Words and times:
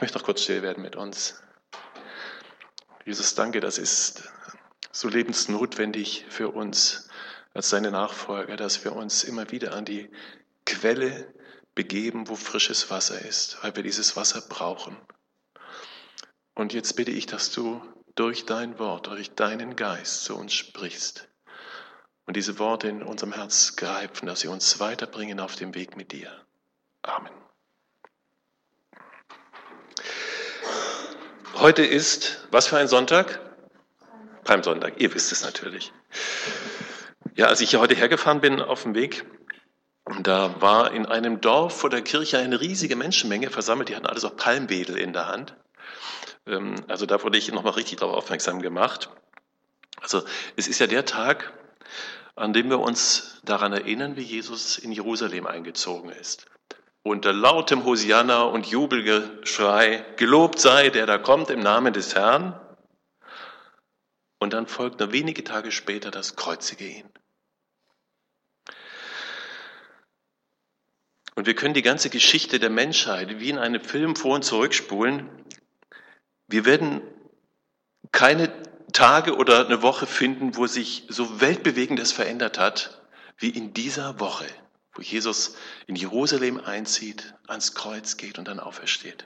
Ich 0.00 0.02
möchte 0.02 0.16
noch 0.16 0.24
kurz 0.24 0.44
still 0.44 0.62
werden 0.62 0.82
mit 0.82 0.96
uns. 0.96 1.42
Jesus, 3.04 3.34
danke, 3.34 3.60
das 3.60 3.76
ist 3.76 4.32
so 4.90 5.08
lebensnotwendig 5.08 6.24
für 6.30 6.48
uns 6.48 7.10
als 7.52 7.68
seine 7.68 7.90
Nachfolger, 7.90 8.56
dass 8.56 8.82
wir 8.82 8.96
uns 8.96 9.24
immer 9.24 9.50
wieder 9.50 9.74
an 9.74 9.84
die 9.84 10.10
Quelle 10.64 11.34
begeben, 11.74 12.30
wo 12.30 12.34
frisches 12.34 12.88
Wasser 12.88 13.20
ist, 13.20 13.62
weil 13.62 13.76
wir 13.76 13.82
dieses 13.82 14.16
Wasser 14.16 14.40
brauchen. 14.40 14.96
Und 16.54 16.72
jetzt 16.72 16.96
bitte 16.96 17.10
ich, 17.10 17.26
dass 17.26 17.52
du 17.52 17.82
durch 18.14 18.46
dein 18.46 18.78
Wort, 18.78 19.08
durch 19.08 19.34
deinen 19.34 19.76
Geist 19.76 20.24
zu 20.24 20.34
uns 20.34 20.54
sprichst 20.54 21.28
und 22.24 22.38
diese 22.38 22.58
Worte 22.58 22.88
in 22.88 23.02
unserem 23.02 23.34
Herz 23.34 23.76
greifen, 23.76 24.24
dass 24.24 24.40
sie 24.40 24.48
uns 24.48 24.80
weiterbringen 24.80 25.40
auf 25.40 25.56
dem 25.56 25.74
Weg 25.74 25.94
mit 25.94 26.12
dir. 26.12 26.46
Amen. 27.02 27.49
Heute 31.60 31.84
ist, 31.84 32.38
was 32.50 32.68
für 32.68 32.78
ein 32.78 32.88
Sonntag? 32.88 33.38
Palmsonntag, 34.44 34.94
ihr 34.98 35.12
wisst 35.12 35.30
es 35.30 35.44
natürlich. 35.44 35.92
Ja, 37.34 37.48
als 37.48 37.60
ich 37.60 37.68
hier 37.68 37.80
heute 37.80 37.94
hergefahren 37.94 38.40
bin 38.40 38.62
auf 38.62 38.84
dem 38.84 38.94
Weg, 38.94 39.26
da 40.22 40.58
war 40.62 40.92
in 40.92 41.04
einem 41.04 41.42
Dorf 41.42 41.78
vor 41.78 41.90
der 41.90 42.00
Kirche 42.00 42.38
eine 42.38 42.62
riesige 42.62 42.96
Menschenmenge 42.96 43.50
versammelt, 43.50 43.90
die 43.90 43.94
hatten 43.94 44.06
alle 44.06 44.20
so 44.20 44.30
Palmwedel 44.30 44.96
in 44.96 45.12
der 45.12 45.26
Hand. 45.26 45.54
Ähm, 46.46 46.76
also 46.88 47.04
da 47.04 47.22
wurde 47.22 47.36
ich 47.36 47.52
nochmal 47.52 47.74
richtig 47.74 47.98
darauf 47.98 48.16
aufmerksam 48.16 48.62
gemacht. 48.62 49.10
Also 50.00 50.22
es 50.56 50.66
ist 50.66 50.78
ja 50.78 50.86
der 50.86 51.04
Tag, 51.04 51.52
an 52.36 52.54
dem 52.54 52.70
wir 52.70 52.80
uns 52.80 53.42
daran 53.44 53.74
erinnern, 53.74 54.16
wie 54.16 54.22
Jesus 54.22 54.78
in 54.78 54.92
Jerusalem 54.92 55.46
eingezogen 55.46 56.08
ist. 56.08 56.46
Unter 57.02 57.32
lautem 57.32 57.84
Hosianna 57.84 58.42
und 58.42 58.66
Jubelgeschrei, 58.66 60.04
gelobt 60.16 60.58
sei, 60.58 60.90
der 60.90 61.06
da 61.06 61.18
kommt 61.18 61.50
im 61.50 61.60
Namen 61.60 61.92
des 61.92 62.14
Herrn. 62.14 62.60
Und 64.38 64.52
dann 64.52 64.66
folgt 64.66 65.00
nur 65.00 65.12
wenige 65.12 65.44
Tage 65.44 65.72
später 65.72 66.10
das 66.10 66.36
Kreuzige 66.36 66.86
ihn. 66.86 67.10
Und 71.34 71.46
wir 71.46 71.54
können 71.54 71.74
die 71.74 71.82
ganze 71.82 72.10
Geschichte 72.10 72.58
der 72.58 72.68
Menschheit 72.68 73.40
wie 73.40 73.48
in 73.48 73.58
einem 73.58 73.80
Film 73.80 74.14
vor 74.14 74.34
und 74.34 74.44
zurückspulen. 74.44 75.28
Wir 76.48 76.66
werden 76.66 77.00
keine 78.12 78.52
Tage 78.92 79.36
oder 79.36 79.64
eine 79.64 79.82
Woche 79.82 80.06
finden, 80.06 80.56
wo 80.56 80.66
sich 80.66 81.04
so 81.08 81.40
weltbewegendes 81.40 82.12
verändert 82.12 82.58
hat, 82.58 83.00
wie 83.38 83.50
in 83.50 83.72
dieser 83.72 84.20
Woche, 84.20 84.46
wo 85.00 85.02
Jesus 85.02 85.56
in 85.86 85.96
Jerusalem 85.96 86.60
einzieht, 86.60 87.32
ans 87.46 87.74
Kreuz 87.74 88.18
geht 88.18 88.38
und 88.38 88.48
dann 88.48 88.60
aufersteht. 88.60 89.24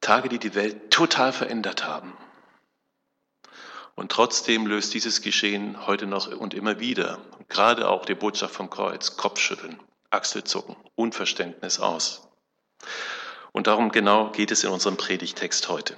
Tage, 0.00 0.28
die 0.28 0.38
die 0.38 0.54
Welt 0.54 0.92
total 0.92 1.32
verändert 1.32 1.84
haben. 1.84 2.16
Und 3.96 4.12
trotzdem 4.12 4.68
löst 4.68 4.94
dieses 4.94 5.20
Geschehen 5.20 5.84
heute 5.84 6.06
noch 6.06 6.28
und 6.28 6.54
immer 6.54 6.78
wieder, 6.78 7.18
gerade 7.48 7.88
auch 7.88 8.04
die 8.04 8.14
Botschaft 8.14 8.54
vom 8.54 8.70
Kreuz, 8.70 9.16
Kopfschütteln, 9.16 9.80
Achselzucken, 10.10 10.76
Unverständnis 10.94 11.80
aus. 11.80 12.28
Und 13.50 13.66
darum 13.66 13.90
genau 13.90 14.30
geht 14.30 14.52
es 14.52 14.62
in 14.62 14.70
unserem 14.70 14.96
Predigtext 14.96 15.68
heute. 15.68 15.96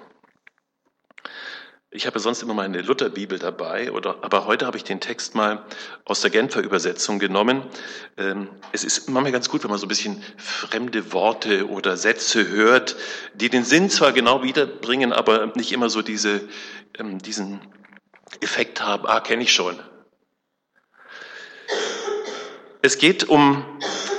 Ich 1.97 2.07
habe 2.07 2.19
sonst 2.19 2.43
immer 2.43 2.53
meine 2.53 2.83
Lutherbibel 2.83 3.39
dabei, 3.39 3.91
oder, 3.91 4.19
aber 4.21 4.45
heute 4.45 4.67
habe 4.67 4.77
ich 4.77 4.85
den 4.85 5.01
Text 5.01 5.35
mal 5.35 5.65
aus 6.05 6.21
der 6.21 6.29
Genfer 6.29 6.61
Übersetzung 6.61 7.19
genommen. 7.19 7.63
Ähm, 8.19 8.49
es 8.73 8.85
ist 8.85 9.09
manchmal 9.09 9.33
ganz 9.33 9.49
gut, 9.49 9.65
wenn 9.65 9.71
man 9.71 9.79
so 9.79 9.87
ein 9.87 9.89
bisschen 9.89 10.23
fremde 10.37 11.15
Worte 11.15 11.67
oder 11.71 11.97
Sätze 11.97 12.49
hört, 12.49 12.97
die 13.33 13.49
den 13.49 13.65
Sinn 13.65 13.89
zwar 13.89 14.13
genau 14.13 14.43
wiederbringen, 14.43 15.15
aber 15.15 15.47
nicht 15.55 15.73
immer 15.73 15.89
so 15.89 16.03
diese, 16.03 16.43
ähm, 16.99 17.17
diesen 17.17 17.63
Effekt 18.43 18.83
haben, 18.83 19.07
ah, 19.07 19.21
kenne 19.21 19.45
ich 19.45 19.55
schon. 19.55 19.81
Es 22.83 22.99
geht 22.99 23.25
um 23.25 23.65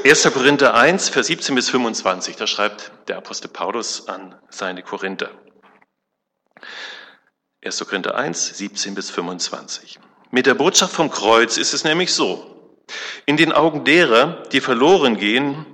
1. 0.04 0.24
Korinther 0.34 0.74
1, 0.74 1.10
Vers 1.10 1.28
17 1.28 1.54
bis 1.54 1.70
25. 1.70 2.38
Da 2.38 2.48
schreibt 2.48 2.92
der 3.08 3.18
Apostel 3.18 3.50
Paulus 3.50 4.08
an 4.08 4.34
seine 4.50 4.82
Korinther. 4.82 5.30
1. 7.64 7.80
Korinther 7.86 8.16
1, 8.16 8.58
17 8.58 8.96
bis 8.96 9.10
25. 9.10 10.00
Mit 10.32 10.46
der 10.46 10.54
Botschaft 10.54 10.94
vom 10.94 11.10
Kreuz 11.10 11.58
ist 11.58 11.74
es 11.74 11.84
nämlich 11.84 12.14
so. 12.14 12.82
In 13.26 13.36
den 13.36 13.52
Augen 13.52 13.84
derer, 13.84 14.44
die 14.52 14.62
verloren 14.62 15.18
gehen, 15.18 15.66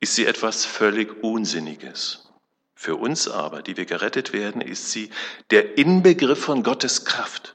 ist 0.00 0.14
sie 0.14 0.26
etwas 0.26 0.64
völlig 0.64 1.22
Unsinniges. 1.22 2.30
Für 2.74 2.96
uns 2.96 3.28
aber, 3.28 3.62
die 3.62 3.76
wir 3.76 3.84
gerettet 3.84 4.32
werden, 4.32 4.62
ist 4.62 4.90
sie 4.90 5.10
der 5.50 5.76
Inbegriff 5.76 6.42
von 6.42 6.62
Gottes 6.62 7.04
Kraft. 7.04 7.54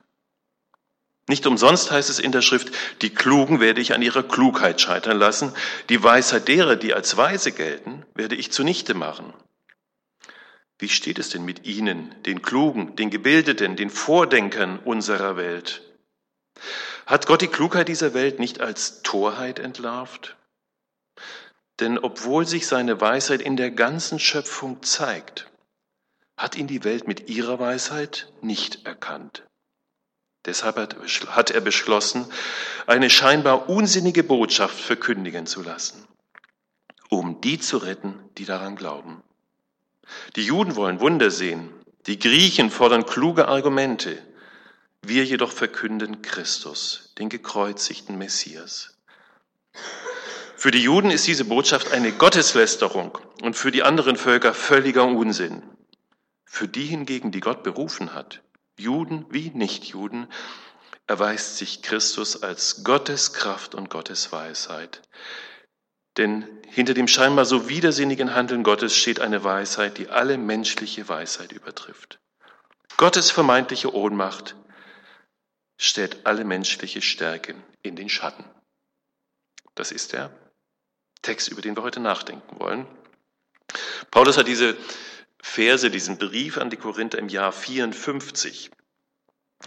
Nicht 1.28 1.48
umsonst 1.48 1.90
heißt 1.90 2.12
es 2.12 2.20
in 2.20 2.32
der 2.32 2.44
Schrift, 2.44 2.72
die 3.02 3.10
Klugen 3.10 3.60
werde 3.60 3.82
ich 3.82 3.96
an 3.96 4.04
ihrer 4.04 4.22
Klugheit 4.22 4.80
scheitern 4.80 5.18
lassen, 5.18 5.52
die 5.90 6.04
Weisheit 6.04 6.48
derer, 6.48 6.76
die 6.76 6.94
als 6.94 7.18
weise 7.18 7.52
gelten, 7.52 8.06
werde 8.14 8.36
ich 8.36 8.52
zunichte 8.52 8.94
machen. 8.94 9.34
Wie 10.78 10.90
steht 10.90 11.20
es 11.20 11.30
denn 11.30 11.46
mit 11.46 11.66
Ihnen, 11.66 12.14
den 12.24 12.42
Klugen, 12.42 12.96
den 12.96 13.10
Gebildeten, 13.10 13.76
den 13.76 13.90
Vordenkern 13.90 14.80
unserer 14.80 15.38
Welt? 15.38 15.82
Hat 17.06 17.28
Gott 17.28 17.42
die 17.42 17.48
Klugheit 17.48 17.88
dieser 17.88 18.14
Welt 18.14 18.40
nicht 18.40 18.60
als 18.60 19.02
Torheit 19.02 19.60
entlarvt? 19.60 20.36
Denn 21.80 21.98
obwohl 21.98 22.46
sich 22.46 22.68
seine 22.68 23.00
Weisheit 23.00 23.42
in 23.42 23.58
der 23.58 23.72
ganzen 23.72 24.20
Schöpfung 24.20 24.82
zeigt, 24.84 25.52
hat 26.38 26.56
ihn 26.56 26.68
die 26.68 26.84
Welt 26.84 27.08
mit 27.08 27.30
ihrer 27.30 27.60
Weisheit 27.60 28.32
nicht 28.42 28.86
erkannt. 28.86 29.44
Deshalb 30.46 30.78
hat 31.28 31.52
er 31.52 31.62
beschlossen, 31.62 32.26
eine 32.86 33.10
scheinbar 33.10 33.70
unsinnige 33.70 34.24
Botschaft 34.24 34.80
verkündigen 34.80 35.48
zu 35.48 35.64
lassen, 35.64 36.08
um 37.10 37.42
die 37.42 37.60
zu 37.60 37.78
retten, 37.78 38.20
die 38.38 38.46
daran 38.46 38.76
glauben. 38.76 39.24
Die 40.36 40.44
Juden 40.44 40.76
wollen 40.76 41.00
Wunder 41.00 41.32
sehen, 41.32 41.70
die 42.08 42.20
Griechen 42.20 42.70
fordern 42.70 43.06
kluge 43.06 43.48
Argumente, 43.48 44.22
wir 45.02 45.24
jedoch 45.26 45.52
verkünden 45.52 46.22
Christus, 46.22 47.14
den 47.18 47.30
gekreuzigten 47.30 48.18
Messias. 48.18 48.96
Für 50.58 50.72
die 50.72 50.82
Juden 50.82 51.12
ist 51.12 51.28
diese 51.28 51.46
Botschaft 51.46 51.92
eine 51.92 52.12
Gotteslästerung 52.12 53.18
und 53.42 53.56
für 53.56 53.72
die 53.72 53.84
anderen 53.84 54.16
Völker 54.16 54.54
völliger 54.54 55.06
Unsinn. 55.06 55.62
Für 56.46 56.68
die 56.68 56.86
hingegen, 56.86 57.32
die 57.32 57.42
Gott 57.42 57.64
berufen 57.64 58.14
hat, 58.14 58.42
Juden 58.78 59.26
wie 59.30 59.52
Nichtjuden, 59.54 60.28
erweist 61.08 61.58
sich 61.58 61.82
Christus 61.82 62.42
als 62.42 62.84
Gottes 62.84 63.34
Kraft 63.34 63.76
und 63.76 63.90
Gottes 63.90 64.32
Weisheit. 64.32 65.02
Denn 66.18 66.48
hinter 66.68 66.94
dem 66.94 67.08
scheinbar 67.08 67.46
so 67.46 67.70
widersinnigen 67.70 68.34
Handeln 68.34 68.64
Gottes 68.64 68.96
steht 68.96 69.20
eine 69.20 69.44
Weisheit, 69.44 69.98
die 69.98 70.10
alle 70.10 70.38
menschliche 70.38 71.08
Weisheit 71.10 71.52
übertrifft. 71.52 72.20
Gottes 72.98 73.32
vermeintliche 73.32 73.94
Ohnmacht 73.94 74.56
stellt 75.78 76.26
alle 76.26 76.46
menschliche 76.46 77.02
Stärke 77.02 77.56
in 77.82 77.96
den 77.96 78.10
Schatten. 78.10 78.46
Das 79.76 79.92
ist 79.92 80.14
der 80.14 80.32
Text, 81.22 81.50
über 81.50 81.62
den 81.62 81.76
wir 81.76 81.84
heute 81.84 82.00
nachdenken 82.00 82.60
wollen. 82.60 82.88
Paulus 84.12 84.38
hat 84.38 84.48
diese 84.48 84.78
Verse, 85.42 85.90
diesen 85.92 86.18
Brief 86.18 86.58
an 86.58 86.70
die 86.70 86.78
Korinther 86.78 87.20
im 87.20 87.28
Jahr 87.28 87.52
54 87.52 88.72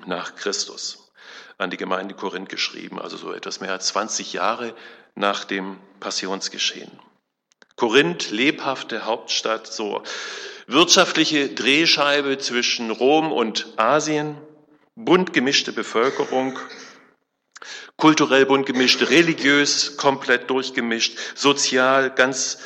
nach 0.07 0.35
Christus 0.37 1.08
an 1.59 1.71
die 1.71 1.77
Gemeinde 1.77 2.15
Korinth 2.15 2.49
geschrieben, 2.49 3.01
also 3.01 3.17
so 3.17 3.33
etwas 3.33 3.61
mehr 3.61 3.73
als 3.73 3.89
20 3.89 4.33
Jahre 4.33 4.75
nach 5.15 5.45
dem 5.45 5.79
Passionsgeschehen. 6.01 6.91
Korinth, 7.77 8.31
lebhafte 8.31 9.05
Hauptstadt, 9.05 9.67
so 9.67 10.03
wirtschaftliche 10.67 11.49
Drehscheibe 11.49 12.39
zwischen 12.39 12.91
Rom 12.91 13.33
und 13.33 13.73
Asien, 13.77 14.37
bunt 14.95 15.33
gemischte 15.33 15.73
Bevölkerung, 15.73 16.59
kulturell 17.97 18.47
bunt 18.47 18.67
gemischt, 18.67 19.11
religiös 19.11 19.97
komplett 19.97 20.51
durchgemischt, 20.51 21.19
sozial 21.35 22.15
ganz 22.15 22.59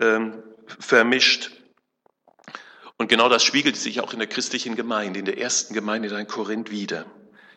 ähm, 0.00 0.42
vermischt. 0.78 1.50
Und 2.98 3.08
genau 3.08 3.28
das 3.28 3.44
spiegelt 3.44 3.76
sich 3.76 4.00
auch 4.00 4.12
in 4.12 4.18
der 4.18 4.28
christlichen 4.28 4.74
Gemeinde, 4.74 5.18
in 5.18 5.26
der 5.26 5.38
ersten 5.38 5.74
Gemeinde 5.74 6.08
in 6.08 6.26
Korinth 6.26 6.70
wieder. 6.70 7.06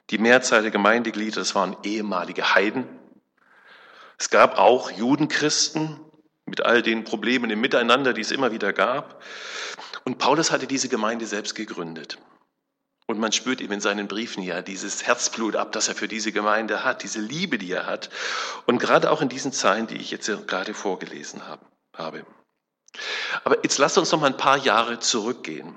Die 0.10 0.18
Mehrzahl 0.18 0.64
der 0.64 0.72
Gemeindeglieder, 0.72 1.42
das 1.42 1.56
waren 1.56 1.78
ehemalige 1.84 2.56
Heiden. 2.56 2.88
Es 4.18 4.30
gab 4.30 4.58
auch 4.58 4.92
Judenchristen 4.92 6.00
mit 6.46 6.62
all 6.62 6.82
den 6.82 7.04
Problemen 7.04 7.52
im 7.52 7.62
Miteinander, 7.62 8.14
die 8.14 8.22
es 8.22 8.32
immer 8.32 8.52
wieder 8.52 8.74
gab. 8.74 9.22
Und 10.04 10.18
Paulus 10.18 10.52
hatte 10.52 10.68
diese 10.68 10.90
Gemeinde 10.90 11.26
selbst 11.26 11.56
gegründet. 11.56 12.18
Und 13.06 13.20
man 13.20 13.32
spürt 13.32 13.62
ihm 13.62 13.72
in 13.72 13.82
seinen 13.82 14.08
Briefen 14.08 14.44
ja 14.44 14.62
dieses 14.62 15.08
Herzblut 15.08 15.56
ab, 15.56 15.72
das 15.72 15.88
er 15.88 15.96
für 15.96 16.08
diese 16.08 16.32
Gemeinde 16.32 16.84
hat, 16.84 17.02
diese 17.02 17.20
Liebe, 17.20 17.58
die 17.58 17.72
er 17.72 17.88
hat. 17.88 18.10
Und 18.66 18.78
gerade 18.80 19.10
auch 19.10 19.22
in 19.22 19.30
diesen 19.30 19.52
Zeilen, 19.52 19.88
die 19.88 19.98
ich 19.98 20.12
jetzt 20.12 20.30
gerade 20.48 20.74
vorgelesen 20.74 21.48
habe. 21.48 21.66
Aber 23.44 23.64
jetzt 23.64 23.78
lasst 23.78 23.98
uns 23.98 24.12
noch 24.12 24.20
mal 24.20 24.28
ein 24.28 24.38
paar 24.38 24.58
Jahre 24.58 25.00
zurückgehen, 25.00 25.76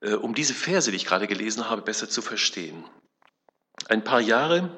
um 0.00 0.34
diese 0.34 0.54
Verse, 0.54 0.90
die 0.90 0.96
ich 0.96 1.06
gerade 1.06 1.26
gelesen 1.26 1.68
habe, 1.68 1.82
besser 1.82 2.08
zu 2.08 2.22
verstehen. 2.22 2.84
Ein 3.88 4.04
paar 4.04 4.20
Jahre, 4.20 4.70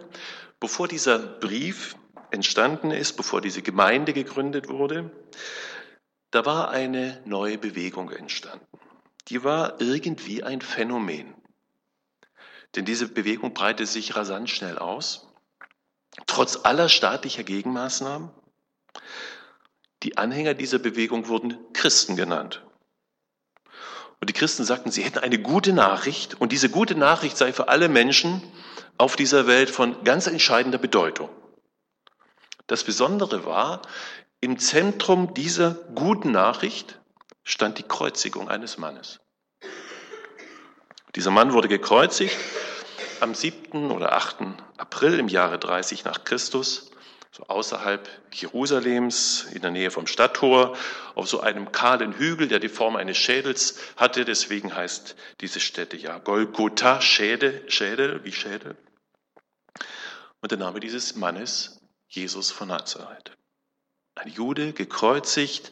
bevor 0.60 0.88
dieser 0.88 1.18
Brief 1.18 1.96
entstanden 2.30 2.90
ist, 2.90 3.14
bevor 3.14 3.40
diese 3.40 3.62
Gemeinde 3.62 4.12
gegründet 4.12 4.68
wurde, 4.68 5.10
da 6.30 6.46
war 6.46 6.70
eine 6.70 7.20
neue 7.24 7.58
Bewegung 7.58 8.10
entstanden. 8.10 8.66
Die 9.28 9.42
war 9.42 9.80
irgendwie 9.80 10.42
ein 10.42 10.60
Phänomen. 10.60 11.34
Denn 12.76 12.84
diese 12.84 13.08
Bewegung 13.08 13.52
breitete 13.52 13.86
sich 13.86 14.14
rasant 14.14 14.48
schnell 14.48 14.78
aus. 14.78 15.28
Trotz 16.26 16.60
aller 16.64 16.88
staatlicher 16.88 17.42
Gegenmaßnahmen. 17.42 18.30
Die 20.02 20.18
Anhänger 20.18 20.54
dieser 20.54 20.78
Bewegung 20.78 21.28
wurden 21.28 21.58
Christen 21.72 22.16
genannt. 22.16 22.64
Und 24.20 24.28
die 24.28 24.34
Christen 24.34 24.64
sagten, 24.64 24.90
sie 24.90 25.02
hätten 25.02 25.18
eine 25.18 25.38
gute 25.38 25.72
Nachricht 25.72 26.40
und 26.40 26.52
diese 26.52 26.68
gute 26.68 26.94
Nachricht 26.94 27.36
sei 27.36 27.52
für 27.52 27.68
alle 27.68 27.88
Menschen 27.88 28.42
auf 28.98 29.16
dieser 29.16 29.46
Welt 29.46 29.70
von 29.70 30.04
ganz 30.04 30.26
entscheidender 30.26 30.78
Bedeutung. 30.78 31.30
Das 32.66 32.84
Besondere 32.84 33.46
war, 33.46 33.82
im 34.40 34.58
Zentrum 34.58 35.34
dieser 35.34 35.72
guten 35.94 36.32
Nachricht 36.32 37.00
stand 37.42 37.78
die 37.78 37.82
Kreuzigung 37.82 38.48
eines 38.48 38.78
Mannes. 38.78 39.20
Dieser 41.16 41.30
Mann 41.30 41.52
wurde 41.52 41.68
gekreuzigt 41.68 42.36
am 43.20 43.34
7. 43.34 43.90
oder 43.90 44.12
8. 44.12 44.36
April 44.76 45.18
im 45.18 45.28
Jahre 45.28 45.58
30 45.58 46.04
nach 46.04 46.24
Christus, 46.24 46.89
so 47.32 47.44
außerhalb 47.44 48.08
Jerusalems, 48.32 49.44
in 49.52 49.62
der 49.62 49.70
Nähe 49.70 49.90
vom 49.90 50.06
Stadttor, 50.06 50.76
auf 51.14 51.28
so 51.28 51.40
einem 51.40 51.70
kahlen 51.70 52.12
Hügel, 52.14 52.48
der 52.48 52.58
die 52.58 52.68
Form 52.68 52.96
eines 52.96 53.18
Schädels 53.18 53.78
hatte. 53.96 54.24
Deswegen 54.24 54.74
heißt 54.74 55.14
diese 55.40 55.60
Stätte 55.60 55.96
ja 55.96 56.18
Golgotha, 56.18 57.00
Schädel, 57.00 57.62
Schädel, 57.70 58.24
wie 58.24 58.32
Schädel. 58.32 58.76
Und 60.40 60.50
der 60.50 60.58
Name 60.58 60.80
dieses 60.80 61.14
Mannes, 61.14 61.80
Jesus 62.08 62.50
von 62.50 62.68
Nazareth. 62.68 63.36
Ein 64.16 64.28
Jude, 64.28 64.72
gekreuzigt 64.72 65.70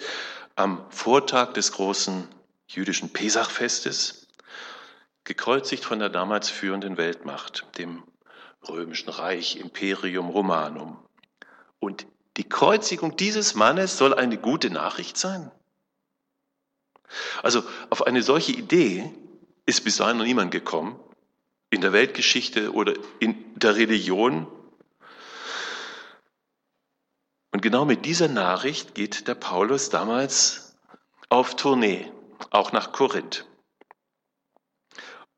am 0.54 0.88
Vortag 0.90 1.54
des 1.54 1.72
großen 1.72 2.28
jüdischen 2.68 3.12
Pesachfestes, 3.12 4.28
gekreuzigt 5.24 5.84
von 5.84 5.98
der 5.98 6.08
damals 6.08 6.50
führenden 6.50 6.96
Weltmacht, 6.96 7.66
dem 7.78 8.04
römischen 8.68 9.08
Reich, 9.08 9.56
Imperium 9.56 10.28
Romanum. 10.28 11.07
Und 11.80 12.06
die 12.36 12.48
Kreuzigung 12.48 13.16
dieses 13.16 13.54
Mannes 13.54 13.98
soll 13.98 14.14
eine 14.14 14.38
gute 14.38 14.70
Nachricht 14.70 15.16
sein? 15.16 15.50
Also 17.42 17.62
auf 17.90 18.06
eine 18.06 18.22
solche 18.22 18.52
Idee 18.52 19.10
ist 19.66 19.84
bis 19.84 19.96
dahin 19.96 20.18
noch 20.18 20.24
niemand 20.24 20.50
gekommen, 20.50 20.98
in 21.70 21.80
der 21.80 21.92
Weltgeschichte 21.92 22.72
oder 22.72 22.94
in 23.18 23.36
der 23.58 23.76
Religion. 23.76 24.46
Und 27.50 27.62
genau 27.62 27.84
mit 27.84 28.04
dieser 28.04 28.28
Nachricht 28.28 28.94
geht 28.94 29.26
der 29.26 29.34
Paulus 29.34 29.90
damals 29.90 30.76
auf 31.28 31.56
Tournee, 31.56 32.10
auch 32.50 32.72
nach 32.72 32.92
Korinth. 32.92 33.47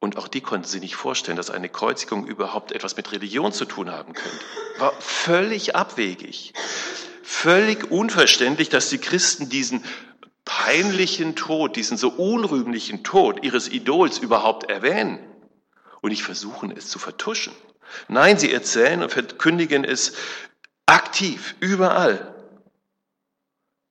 Und 0.01 0.17
auch 0.17 0.29
die 0.29 0.41
konnten 0.41 0.67
sich 0.67 0.81
nicht 0.81 0.97
vorstellen, 0.97 1.37
dass 1.37 1.51
eine 1.51 1.69
Kreuzigung 1.69 2.27
überhaupt 2.27 2.73
etwas 2.73 2.97
mit 2.97 3.13
Religion 3.13 3.53
zu 3.53 3.67
tun 3.67 3.91
haben 3.91 4.15
könnte. 4.15 4.39
War 4.79 4.93
völlig 4.99 5.77
abwegig. 5.77 6.55
Völlig 7.23 7.91
unverständlich, 7.91 8.71
dass 8.71 8.89
die 8.89 8.99
Christen 8.99 9.51
diesen 9.51 9.85
peinlichen 10.47 11.37
Tod, 11.37 11.77
diesen 11.77 11.99
so 11.99 12.09
unrühmlichen 12.09 13.05
Tod 13.05 13.45
ihres 13.45 13.69
Idols 13.69 14.19
überhaupt 14.19 14.71
erwähnen 14.71 15.21
und 16.01 16.11
nicht 16.11 16.23
versuchen, 16.23 16.75
es 16.75 16.89
zu 16.89 16.99
vertuschen. 16.99 17.53
Nein, 18.09 18.39
sie 18.39 18.53
erzählen 18.53 19.03
und 19.03 19.13
verkündigen 19.13 19.85
es 19.85 20.15
aktiv, 20.87 21.55
überall. 21.61 22.35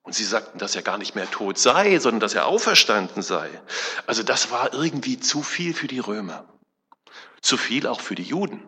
Und 0.09 0.15
sie 0.15 0.23
sagten, 0.23 0.57
dass 0.57 0.75
er 0.75 0.81
gar 0.81 0.97
nicht 0.97 1.13
mehr 1.13 1.29
tot 1.29 1.59
sei, 1.59 1.99
sondern 1.99 2.19
dass 2.19 2.33
er 2.33 2.47
auferstanden 2.47 3.21
sei. 3.21 3.47
Also 4.07 4.23
das 4.23 4.49
war 4.49 4.73
irgendwie 4.73 5.19
zu 5.19 5.43
viel 5.43 5.75
für 5.75 5.85
die 5.85 5.99
Römer. 5.99 6.51
Zu 7.41 7.57
viel 7.57 7.85
auch 7.85 8.01
für 8.01 8.15
die 8.15 8.23
Juden. 8.23 8.63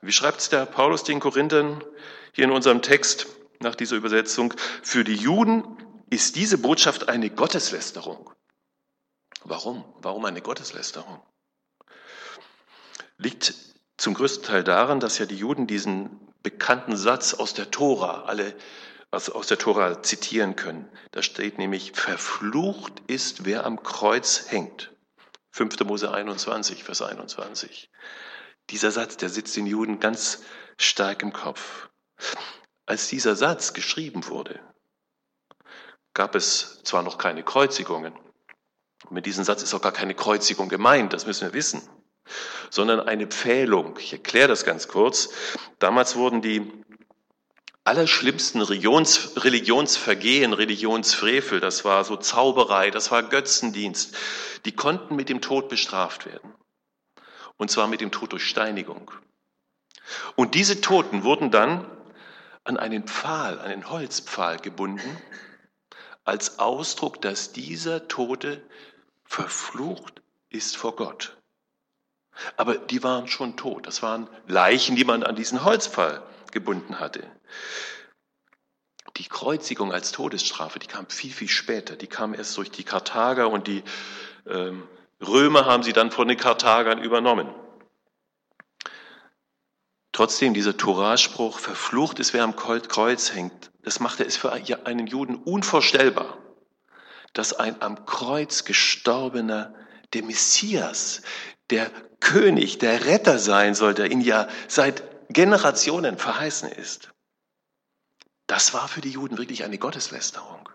Wie 0.00 0.12
schreibt 0.12 0.40
es 0.40 0.48
der 0.48 0.64
Paulus 0.64 1.04
den 1.04 1.20
Korinthern 1.20 1.84
hier 2.32 2.44
in 2.44 2.50
unserem 2.50 2.80
Text 2.80 3.26
nach 3.60 3.74
dieser 3.74 3.96
Übersetzung? 3.96 4.54
Für 4.82 5.04
die 5.04 5.16
Juden 5.16 5.76
ist 6.08 6.36
diese 6.36 6.56
Botschaft 6.56 7.10
eine 7.10 7.28
Gotteslästerung. 7.28 8.32
Warum? 9.44 9.84
Warum 10.00 10.24
eine 10.24 10.40
Gotteslästerung? 10.40 11.20
Liegt 13.18 13.52
zum 13.98 14.14
größten 14.14 14.44
Teil 14.44 14.64
daran, 14.64 14.98
dass 14.98 15.18
ja 15.18 15.26
die 15.26 15.36
Juden 15.36 15.66
diesen 15.66 16.18
bekannten 16.42 16.96
Satz 16.96 17.34
aus 17.34 17.52
der 17.52 17.70
Tora 17.70 18.22
alle 18.22 18.54
was 19.10 19.30
aus 19.30 19.46
der 19.46 19.58
Tora 19.58 20.02
zitieren 20.02 20.56
können. 20.56 20.90
Da 21.12 21.22
steht 21.22 21.58
nämlich, 21.58 21.92
verflucht 21.92 23.02
ist, 23.06 23.44
wer 23.44 23.64
am 23.64 23.82
Kreuz 23.82 24.46
hängt. 24.48 24.92
5. 25.50 25.80
Mose 25.84 26.12
21, 26.12 26.84
Vers 26.84 27.02
21. 27.02 27.90
Dieser 28.70 28.90
Satz, 28.90 29.16
der 29.16 29.28
sitzt 29.28 29.56
den 29.56 29.66
Juden 29.66 30.00
ganz 30.00 30.42
stark 30.76 31.22
im 31.22 31.32
Kopf. 31.32 31.88
Als 32.84 33.08
dieser 33.08 33.36
Satz 33.36 33.72
geschrieben 33.72 34.26
wurde, 34.28 34.60
gab 36.14 36.34
es 36.34 36.82
zwar 36.82 37.02
noch 37.02 37.18
keine 37.18 37.42
Kreuzigungen, 37.42 38.12
mit 39.10 39.26
diesem 39.26 39.44
Satz 39.44 39.62
ist 39.62 39.74
auch 39.74 39.82
gar 39.82 39.92
keine 39.92 40.14
Kreuzigung 40.14 40.68
gemeint, 40.68 41.12
das 41.12 41.26
müssen 41.26 41.46
wir 41.46 41.52
wissen, 41.52 41.82
sondern 42.70 43.00
eine 43.00 43.26
Pfählung. 43.26 43.96
Ich 43.98 44.12
erkläre 44.12 44.48
das 44.48 44.64
ganz 44.64 44.88
kurz. 44.88 45.28
Damals 45.78 46.16
wurden 46.16 46.42
die 46.42 46.72
allerschlimmsten 47.86 48.60
Religions, 48.62 49.36
Religionsvergehen, 49.36 50.52
Religionsfrevel, 50.52 51.60
das 51.60 51.84
war 51.84 52.04
so 52.04 52.16
Zauberei, 52.16 52.90
das 52.90 53.12
war 53.12 53.22
Götzendienst, 53.22 54.16
die 54.64 54.72
konnten 54.72 55.14
mit 55.14 55.28
dem 55.28 55.40
Tod 55.40 55.68
bestraft 55.68 56.26
werden. 56.26 56.52
Und 57.56 57.70
zwar 57.70 57.86
mit 57.86 58.00
dem 58.00 58.10
Tod 58.10 58.32
durch 58.32 58.44
Steinigung. 58.44 59.12
Und 60.34 60.54
diese 60.54 60.80
Toten 60.80 61.22
wurden 61.22 61.52
dann 61.52 61.88
an 62.64 62.76
einen 62.76 63.04
Pfahl, 63.04 63.60
einen 63.60 63.88
Holzpfahl 63.88 64.58
gebunden, 64.58 65.16
als 66.24 66.58
Ausdruck, 66.58 67.22
dass 67.22 67.52
dieser 67.52 68.08
Tote 68.08 68.60
verflucht 69.24 70.22
ist 70.50 70.76
vor 70.76 70.96
Gott. 70.96 71.36
Aber 72.56 72.76
die 72.76 73.04
waren 73.04 73.28
schon 73.28 73.56
tot. 73.56 73.86
Das 73.86 74.02
waren 74.02 74.28
Leichen, 74.48 74.96
die 74.96 75.04
man 75.04 75.22
an 75.22 75.36
diesen 75.36 75.64
Holzpfahl 75.64 76.22
gebunden 76.56 76.98
hatte. 77.00 77.22
Die 79.18 79.28
Kreuzigung 79.28 79.92
als 79.92 80.10
Todesstrafe, 80.12 80.78
die 80.78 80.86
kam 80.86 81.06
viel, 81.10 81.30
viel 81.30 81.48
später. 81.48 81.96
Die 81.96 82.06
kam 82.06 82.32
erst 82.32 82.56
durch 82.56 82.70
die 82.70 82.82
Karthager 82.82 83.50
und 83.50 83.66
die 83.66 83.82
ähm, 84.46 84.88
Römer 85.20 85.66
haben 85.66 85.82
sie 85.82 85.92
dann 85.92 86.10
von 86.10 86.28
den 86.28 86.38
Karthagern 86.38 87.02
übernommen. 87.02 87.48
Trotzdem, 90.12 90.54
dieser 90.54 90.78
Toraspruch, 90.78 91.58
verflucht 91.58 92.20
ist, 92.20 92.32
wer 92.32 92.42
am 92.42 92.56
Kreuz 92.56 93.34
hängt, 93.34 93.70
das 93.82 94.00
machte 94.00 94.24
es 94.24 94.34
für 94.38 94.50
einen 94.50 95.06
Juden 95.06 95.36
unvorstellbar, 95.36 96.38
dass 97.34 97.52
ein 97.52 97.82
am 97.82 98.06
Kreuz 98.06 98.64
gestorbener, 98.64 99.74
der 100.14 100.22
Messias, 100.22 101.20
der 101.68 101.90
König, 102.20 102.78
der 102.78 103.04
Retter 103.04 103.38
sein 103.38 103.74
sollte, 103.74 104.02
der 104.02 104.10
ihn 104.10 104.22
ja 104.22 104.48
seit 104.68 105.02
Generationen 105.28 106.18
verheißen 106.18 106.70
ist. 106.70 107.10
Das 108.46 108.74
war 108.74 108.88
für 108.88 109.00
die 109.00 109.10
Juden 109.10 109.38
wirklich 109.38 109.64
eine 109.64 109.78
Gotteslästerung. 109.78 110.68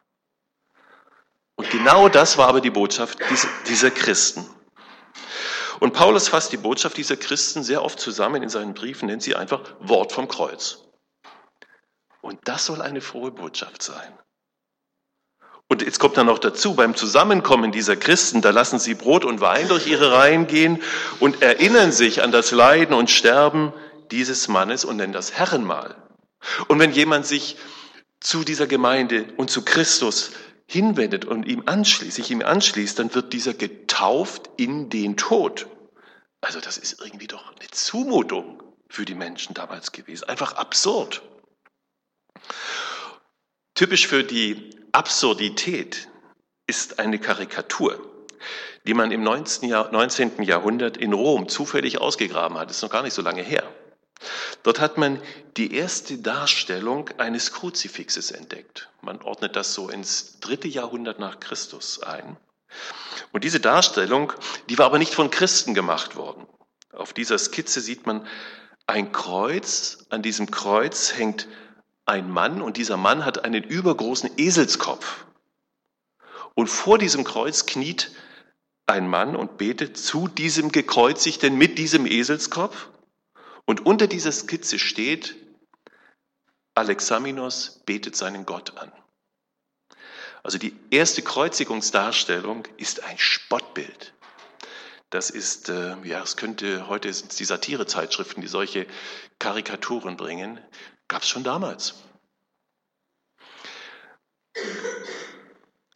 Und 1.56 1.70
genau 1.70 2.10
das 2.10 2.38
war 2.38 2.48
aber 2.48 2.62
die 2.62 2.72
Botschaft 2.72 3.20
dieser 3.68 3.92
Christen. 3.92 4.46
Und 5.80 5.94
Paulus 5.94 6.28
fasst 6.28 6.52
die 6.52 6.58
Botschaft 6.58 6.98
dieser 6.98 7.18
Christen 7.18 7.64
sehr 7.64 7.84
oft 7.84 8.00
zusammen 8.00 8.44
in 8.44 8.50
seinen 8.50 8.74
Briefen, 8.74 9.08
nennt 9.08 9.24
sie 9.24 9.36
einfach 9.36 9.62
Wort 9.80 10.12
vom 10.12 10.28
Kreuz. 10.28 10.84
Und 12.22 12.40
das 12.44 12.66
soll 12.66 12.82
eine 12.82 13.02
frohe 13.02 13.32
Botschaft 13.32 13.82
sein. 13.82 14.18
Und 15.68 15.82
jetzt 15.82 16.00
kommt 16.00 16.18
dann 16.18 16.26
noch 16.26 16.40
dazu, 16.40 16.76
beim 16.76 16.96
Zusammenkommen 16.96 17.72
dieser 17.72 17.96
Christen, 17.96 18.42
da 18.42 18.50
lassen 18.50 18.78
sie 18.78 18.94
Brot 18.94 19.24
und 19.24 19.40
Wein 19.40 19.70
durch 19.70 19.88
ihre 19.88 20.12
Reihen 20.12 20.46
gehen 20.46 20.84
und 21.20 21.42
erinnern 21.42 21.92
sich 21.92 22.22
an 22.22 22.32
das 22.32 22.52
Leiden 22.52 22.94
und 22.94 23.10
Sterben 23.10 23.72
dieses 24.12 24.48
Mannes 24.48 24.86
und 24.86 24.98
nennen 24.98 25.14
das 25.14 25.34
Herrenmahl. 25.34 25.96
Und 26.68 26.80
wenn 26.80 26.92
jemand 26.92 27.26
sich 27.26 27.58
zu 28.20 28.44
dieser 28.44 28.68
Gemeinde 28.68 29.26
und 29.38 29.50
zu 29.50 29.64
Christus 29.64 30.32
hinwendet 30.68 31.26
und 31.26 31.48
ihm 31.48 31.64
anschließt, 31.66 32.16
sich 32.16 32.32
ihm 32.32 32.42
anschließt, 32.42 32.98
dann 33.00 33.14
wird 33.14 33.34
dieser 33.34 33.54
getauft 33.54 34.50
in 34.58 34.90
den 34.90 35.18
Tod. 35.18 35.68
Also 36.40 36.60
das 36.60 36.78
ist 36.78 37.02
irgendwie 37.02 37.28
doch 37.28 37.48
eine 37.48 37.70
Zumutung 37.72 38.62
für 38.90 39.06
die 39.06 39.16
Menschen 39.16 39.54
damals 39.54 39.92
gewesen. 39.92 40.30
Einfach 40.30 40.54
absurd. 40.54 41.22
Typisch 43.76 44.08
für 44.08 44.24
die 44.24 44.70
Absurdität 44.92 46.10
ist 46.68 47.00
eine 47.00 47.20
Karikatur, 47.20 48.00
die 48.86 48.94
man 48.94 49.12
im 49.12 49.24
19. 49.24 49.70
Jahrhundert 50.44 50.98
in 50.98 51.14
Rom 51.14 51.48
zufällig 51.48 52.00
ausgegraben 52.00 52.58
hat. 52.58 52.70
Das 52.70 52.78
ist 52.78 52.84
noch 52.84 52.90
gar 52.90 53.04
nicht 53.04 53.14
so 53.14 53.22
lange 53.22 53.42
her. 53.42 53.64
Dort 54.64 54.80
hat 54.80 54.98
man 54.98 55.22
die 55.58 55.74
erste 55.74 56.18
Darstellung 56.18 57.10
eines 57.18 57.52
Kruzifixes 57.52 58.32
entdeckt. 58.32 58.90
Man 59.02 59.22
ordnet 59.22 59.56
das 59.56 59.74
so 59.74 59.90
ins 59.90 60.40
dritte 60.40 60.68
Jahrhundert 60.68 61.20
nach 61.20 61.40
Christus 61.40 62.02
ein. 62.02 62.38
Und 63.32 63.44
diese 63.44 63.60
Darstellung, 63.60 64.34
die 64.70 64.78
war 64.78 64.86
aber 64.86 65.00
nicht 65.00 65.14
von 65.14 65.32
Christen 65.32 65.74
gemacht 65.74 66.16
worden. 66.16 66.46
Auf 66.94 67.14
dieser 67.14 67.38
Skizze 67.38 67.82
sieht 67.82 68.06
man 68.06 68.28
ein 68.88 69.12
Kreuz. 69.12 70.06
An 70.10 70.22
diesem 70.22 70.52
Kreuz 70.52 71.14
hängt 71.14 71.48
ein 72.06 72.30
Mann 72.30 72.62
und 72.62 72.78
dieser 72.78 72.98
Mann 72.98 73.26
hat 73.26 73.44
einen 73.44 73.64
übergroßen 73.64 74.32
Eselskopf. 74.38 75.26
Und 76.54 76.68
vor 76.68 76.98
diesem 76.98 77.24
Kreuz 77.24 77.66
kniet 77.66 78.12
ein 78.86 79.08
Mann 79.08 79.36
und 79.36 79.58
betet 79.58 79.98
zu 79.98 80.28
diesem 80.28 80.72
Gekreuzigten 80.72 81.58
mit 81.58 81.78
diesem 81.78 82.06
Eselskopf. 82.06 82.90
Und 83.72 83.86
unter 83.86 84.08
dieser 84.08 84.34
Skizze 84.34 84.78
steht, 84.78 85.38
Alexaminos 86.76 87.82
betet 87.86 88.18
seinen 88.18 88.46
Gott 88.46 88.78
an. 88.78 88.92
Also 90.44 90.58
die 90.58 90.76
erste 90.90 91.22
Kreuzigungsdarstellung 91.22 92.68
ist 92.76 93.02
ein 93.04 93.18
Spottbild. 93.18 94.14
Das 95.10 95.30
ist, 95.30 95.70
äh, 95.70 95.96
ja, 96.04 96.22
es 96.22 96.36
könnte, 96.36 96.90
heute 96.90 97.14
sind 97.14 97.40
die 97.40 97.46
Satirezeitschriften, 97.46 98.42
die 98.42 98.50
solche 98.50 98.88
Karikaturen 99.40 100.18
bringen. 100.18 100.60
Gab 101.08 101.22
es 101.22 101.30
schon 101.30 101.46
damals. 101.46 101.94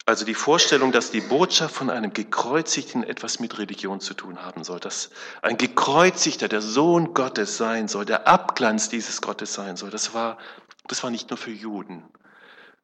Also 0.08 0.24
die 0.24 0.34
Vorstellung, 0.34 0.92
dass 0.92 1.10
die 1.10 1.20
Botschaft 1.20 1.74
von 1.74 1.90
einem 1.90 2.12
Gekreuzigten 2.12 3.02
etwas 3.02 3.40
mit 3.40 3.58
Religion 3.58 4.00
zu 4.00 4.14
tun 4.14 4.40
haben 4.40 4.62
soll, 4.62 4.78
dass 4.78 5.10
ein 5.42 5.58
Gekreuzigter 5.58 6.46
der 6.46 6.62
Sohn 6.62 7.12
Gottes 7.12 7.56
sein 7.56 7.88
soll, 7.88 8.04
der 8.04 8.28
Abglanz 8.28 8.88
dieses 8.88 9.20
Gottes 9.20 9.52
sein 9.52 9.76
soll, 9.76 9.90
das 9.90 10.14
war, 10.14 10.38
das 10.86 11.02
war 11.02 11.10
nicht 11.10 11.30
nur 11.30 11.36
für 11.36 11.50
Juden, 11.50 12.04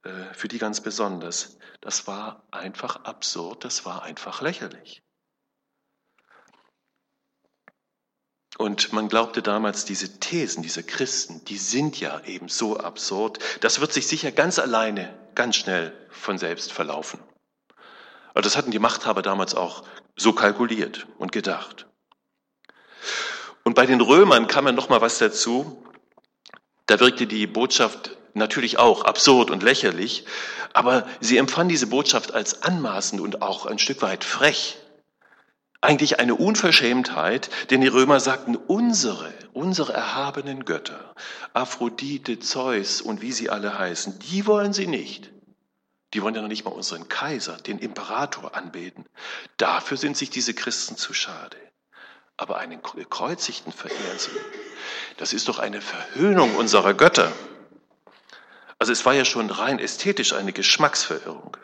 äh, 0.03 0.35
für 0.35 0.49
die 0.49 0.59
ganz 0.59 0.81
besonders. 0.81 1.59
Das 1.81 2.09
war 2.09 2.43
einfach 2.51 3.05
absurd, 3.05 3.65
das 3.65 3.85
war 3.85 4.03
einfach 4.03 4.41
lächerlich. 4.43 5.01
Und 8.59 8.93
man 8.93 9.09
glaubte 9.09 9.43
damals, 9.43 9.85
diese 9.85 10.19
Thesen 10.19 10.65
dieser 10.65 10.83
Christen, 10.83 11.45
die 11.45 11.57
sind 11.57 12.01
ja 12.01 12.21
eben 12.25 12.49
so 12.49 12.79
absurd, 12.79 13.39
das 13.61 13.81
wird 13.81 13.93
sich 13.93 14.09
sicher 14.09 14.33
ganz 14.33 14.59
alleine, 14.59 15.22
ganz 15.35 15.57
schnell 15.57 15.93
von 16.11 16.39
selbst 16.39 16.73
verlaufen. 16.73 17.21
Aber 18.33 18.43
das 18.43 18.57
hatten 18.57 18.71
die 18.71 18.79
Machthaber 18.79 19.23
damals 19.23 19.55
auch 19.55 19.85
so 20.17 20.33
kalkuliert 20.33 21.07
und 21.19 21.33
gedacht. 21.33 21.87
Und 23.65 23.75
bei 23.75 23.87
den 23.87 24.01
Römern 24.01 24.47
kam 24.47 24.65
man 24.65 24.75
noch 24.75 24.89
mal 24.89 25.01
was 25.01 25.19
dazu. 25.19 25.85
Da 26.87 27.01
wirkte 27.01 27.27
die 27.27 27.47
Botschaft 27.47 28.17
natürlich 28.35 28.79
auch 28.79 29.05
absurd 29.05 29.51
und 29.51 29.63
lächerlich, 29.63 30.25
aber 30.73 31.07
sie 31.21 31.37
empfanden 31.37 31.69
diese 31.69 31.87
Botschaft 31.87 32.33
als 32.33 32.63
anmaßend 32.63 33.21
und 33.21 33.43
auch 33.43 33.67
ein 33.67 33.79
Stück 33.79 34.03
weit 34.03 34.25
frech 34.25 34.79
eigentlich 35.83 36.21
eine 36.21 36.37
Unverschämtheit, 36.37 37.51
denn 37.71 37.81
die 37.81 37.89
Römer 37.89 38.21
sagten, 38.21 38.57
unsere, 38.57 39.35
unsere 39.53 39.93
erhabenen 39.93 40.65
Götter, 40.65 41.15
Aphrodite, 41.53 42.39
Zeus 42.39 43.03
und 43.03 43.21
wie 43.21 43.33
sie 43.33 43.51
alle 43.51 43.79
heißen, 43.79 44.19
die 44.21 44.47
wollen 44.47 44.73
sie 44.73 44.87
nicht. 44.87 45.31
Die 46.15 46.23
wollen 46.23 46.35
ja 46.35 46.43
noch 46.43 46.49
nicht 46.49 46.65
mal 46.65 46.71
unseren 46.71 47.09
Kaiser, 47.09 47.57
den 47.57 47.79
Imperator 47.79 48.55
anbeten. 48.55 49.07
Dafür 49.57 49.97
sind 49.97 50.17
sich 50.17 50.31
diese 50.31 50.55
Christen 50.55 50.97
zu 50.97 51.15
schade. 51.15 51.57
Aber 52.37 52.59
einen 52.59 52.81
Gekreuzigten 52.83 53.73
verehren 53.73 54.19
sie. 54.19 54.31
Das 55.17 55.33
ist 55.33 55.49
doch 55.49 55.59
eine 55.59 55.81
Verhöhnung 55.81 56.55
unserer 56.57 56.95
Götter. 56.95 57.33
Also 58.79 58.93
es 58.93 59.05
war 59.05 59.15
ja 59.15 59.25
schon 59.25 59.51
rein 59.51 59.79
ästhetisch 59.79 60.33
eine 60.33 60.53
Geschmacksverirrung. 60.53 61.57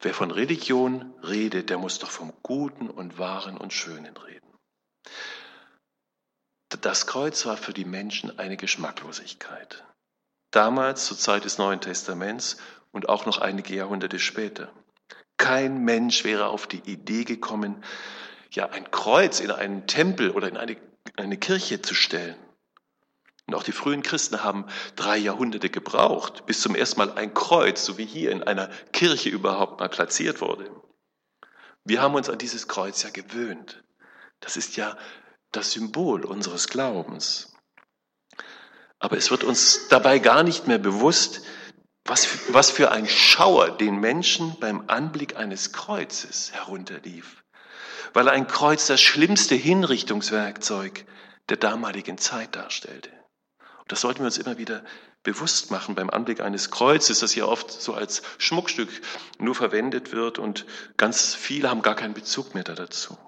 Wer 0.00 0.14
von 0.14 0.30
Religion 0.30 1.12
redet, 1.22 1.70
der 1.70 1.78
muss 1.78 1.98
doch 1.98 2.10
vom 2.10 2.32
Guten 2.42 2.88
und 2.88 3.18
Wahren 3.18 3.56
und 3.56 3.72
Schönen 3.72 4.16
reden. 4.16 4.46
Das 6.80 7.06
Kreuz 7.06 7.44
war 7.46 7.56
für 7.56 7.72
die 7.72 7.84
Menschen 7.84 8.38
eine 8.38 8.56
Geschmacklosigkeit. 8.56 9.84
Damals, 10.52 11.06
zur 11.06 11.18
Zeit 11.18 11.44
des 11.44 11.58
Neuen 11.58 11.80
Testaments 11.80 12.58
und 12.92 13.08
auch 13.08 13.26
noch 13.26 13.38
einige 13.38 13.74
Jahrhunderte 13.74 14.18
später. 14.18 14.72
Kein 15.36 15.84
Mensch 15.84 16.24
wäre 16.24 16.48
auf 16.48 16.66
die 16.66 16.82
Idee 16.90 17.24
gekommen, 17.24 17.82
ja, 18.50 18.68
ein 18.68 18.90
Kreuz 18.90 19.40
in 19.40 19.50
einen 19.50 19.86
Tempel 19.86 20.30
oder 20.30 20.48
in 20.48 20.56
eine, 20.56 20.76
eine 21.16 21.36
Kirche 21.36 21.82
zu 21.82 21.94
stellen. 21.94 22.36
Und 23.48 23.54
auch 23.54 23.62
die 23.62 23.72
frühen 23.72 24.02
Christen 24.02 24.44
haben 24.44 24.66
drei 24.94 25.16
Jahrhunderte 25.16 25.70
gebraucht, 25.70 26.44
bis 26.44 26.60
zum 26.60 26.74
ersten 26.74 26.98
Mal 26.98 27.12
ein 27.12 27.32
Kreuz, 27.32 27.82
so 27.82 27.96
wie 27.96 28.04
hier 28.04 28.30
in 28.30 28.42
einer 28.42 28.68
Kirche 28.92 29.30
überhaupt 29.30 29.80
mal 29.80 29.88
platziert 29.88 30.42
wurde. 30.42 30.70
Wir 31.82 32.02
haben 32.02 32.14
uns 32.14 32.28
an 32.28 32.36
dieses 32.36 32.68
Kreuz 32.68 33.02
ja 33.02 33.08
gewöhnt. 33.08 33.82
Das 34.40 34.58
ist 34.58 34.76
ja 34.76 34.98
das 35.50 35.72
Symbol 35.72 36.26
unseres 36.26 36.68
Glaubens. 36.68 37.54
Aber 38.98 39.16
es 39.16 39.30
wird 39.30 39.44
uns 39.44 39.88
dabei 39.88 40.18
gar 40.18 40.42
nicht 40.42 40.66
mehr 40.66 40.76
bewusst, 40.76 41.40
was, 42.04 42.52
was 42.52 42.70
für 42.70 42.92
ein 42.92 43.08
Schauer 43.08 43.70
den 43.70 43.98
Menschen 43.98 44.58
beim 44.60 44.84
Anblick 44.88 45.36
eines 45.36 45.72
Kreuzes 45.72 46.52
herunterlief. 46.52 47.42
Weil 48.12 48.28
ein 48.28 48.46
Kreuz 48.46 48.88
das 48.88 49.00
schlimmste 49.00 49.54
Hinrichtungswerkzeug 49.54 51.06
der 51.48 51.56
damaligen 51.56 52.18
Zeit 52.18 52.54
darstellte. 52.54 53.17
Das 53.88 54.02
sollten 54.02 54.20
wir 54.20 54.26
uns 54.26 54.38
immer 54.38 54.58
wieder 54.58 54.84
bewusst 55.22 55.70
machen 55.70 55.94
beim 55.94 56.10
Anblick 56.10 56.40
eines 56.40 56.70
Kreuzes, 56.70 57.20
das 57.20 57.34
ja 57.34 57.46
oft 57.46 57.70
so 57.70 57.94
als 57.94 58.22
Schmuckstück 58.38 58.88
nur 59.38 59.54
verwendet 59.54 60.12
wird 60.12 60.38
und 60.38 60.66
ganz 60.96 61.34
viele 61.34 61.70
haben 61.70 61.82
gar 61.82 61.96
keinen 61.96 62.14
Bezug 62.14 62.54
mehr 62.54 62.64
dazu. 62.64 63.18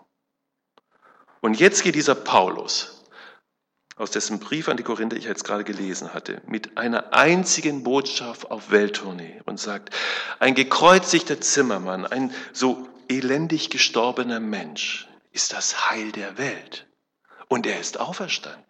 Und 1.40 1.58
jetzt 1.58 1.82
geht 1.82 1.94
dieser 1.94 2.14
Paulus, 2.14 3.04
aus 3.96 4.10
dessen 4.10 4.40
Brief 4.40 4.68
an 4.68 4.76
die 4.76 4.82
Korinther 4.82 5.16
ich 5.16 5.24
jetzt 5.24 5.44
gerade 5.44 5.64
gelesen 5.64 6.14
hatte, 6.14 6.40
mit 6.46 6.78
einer 6.78 7.12
einzigen 7.12 7.82
Botschaft 7.82 8.50
auf 8.50 8.70
Welttournee 8.70 9.42
und 9.44 9.58
sagt, 9.58 9.94
ein 10.38 10.54
gekreuzigter 10.54 11.40
Zimmermann, 11.40 12.06
ein 12.06 12.32
so 12.52 12.88
elendig 13.08 13.68
gestorbener 13.70 14.40
Mensch 14.40 15.08
ist 15.32 15.52
das 15.52 15.90
Heil 15.90 16.12
der 16.12 16.38
Welt. 16.38 16.86
Und 17.48 17.66
er 17.66 17.80
ist 17.80 17.98
auferstanden. 17.98 18.69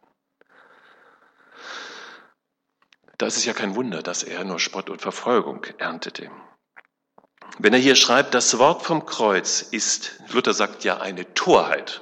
Da 3.20 3.26
ist 3.26 3.36
es 3.36 3.44
ja 3.44 3.52
kein 3.52 3.76
Wunder, 3.76 4.02
dass 4.02 4.22
er 4.22 4.44
nur 4.44 4.58
Spott 4.58 4.88
und 4.88 5.02
Verfolgung 5.02 5.66
erntete. 5.76 6.30
Wenn 7.58 7.74
er 7.74 7.78
hier 7.78 7.94
schreibt, 7.94 8.32
das 8.32 8.58
Wort 8.58 8.82
vom 8.82 9.04
Kreuz 9.04 9.60
ist, 9.60 10.18
Luther 10.30 10.54
sagt 10.54 10.84
ja, 10.84 11.02
eine 11.02 11.34
Torheit, 11.34 12.00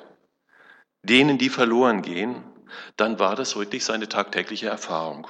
denen, 1.03 1.37
die 1.37 1.49
verloren 1.49 2.03
gehen, 2.03 2.45
dann 2.97 3.19
war 3.19 3.35
das 3.35 3.57
wirklich 3.57 3.85
seine 3.85 4.09
tagtägliche 4.09 4.69
Erfahrung. 4.69 5.27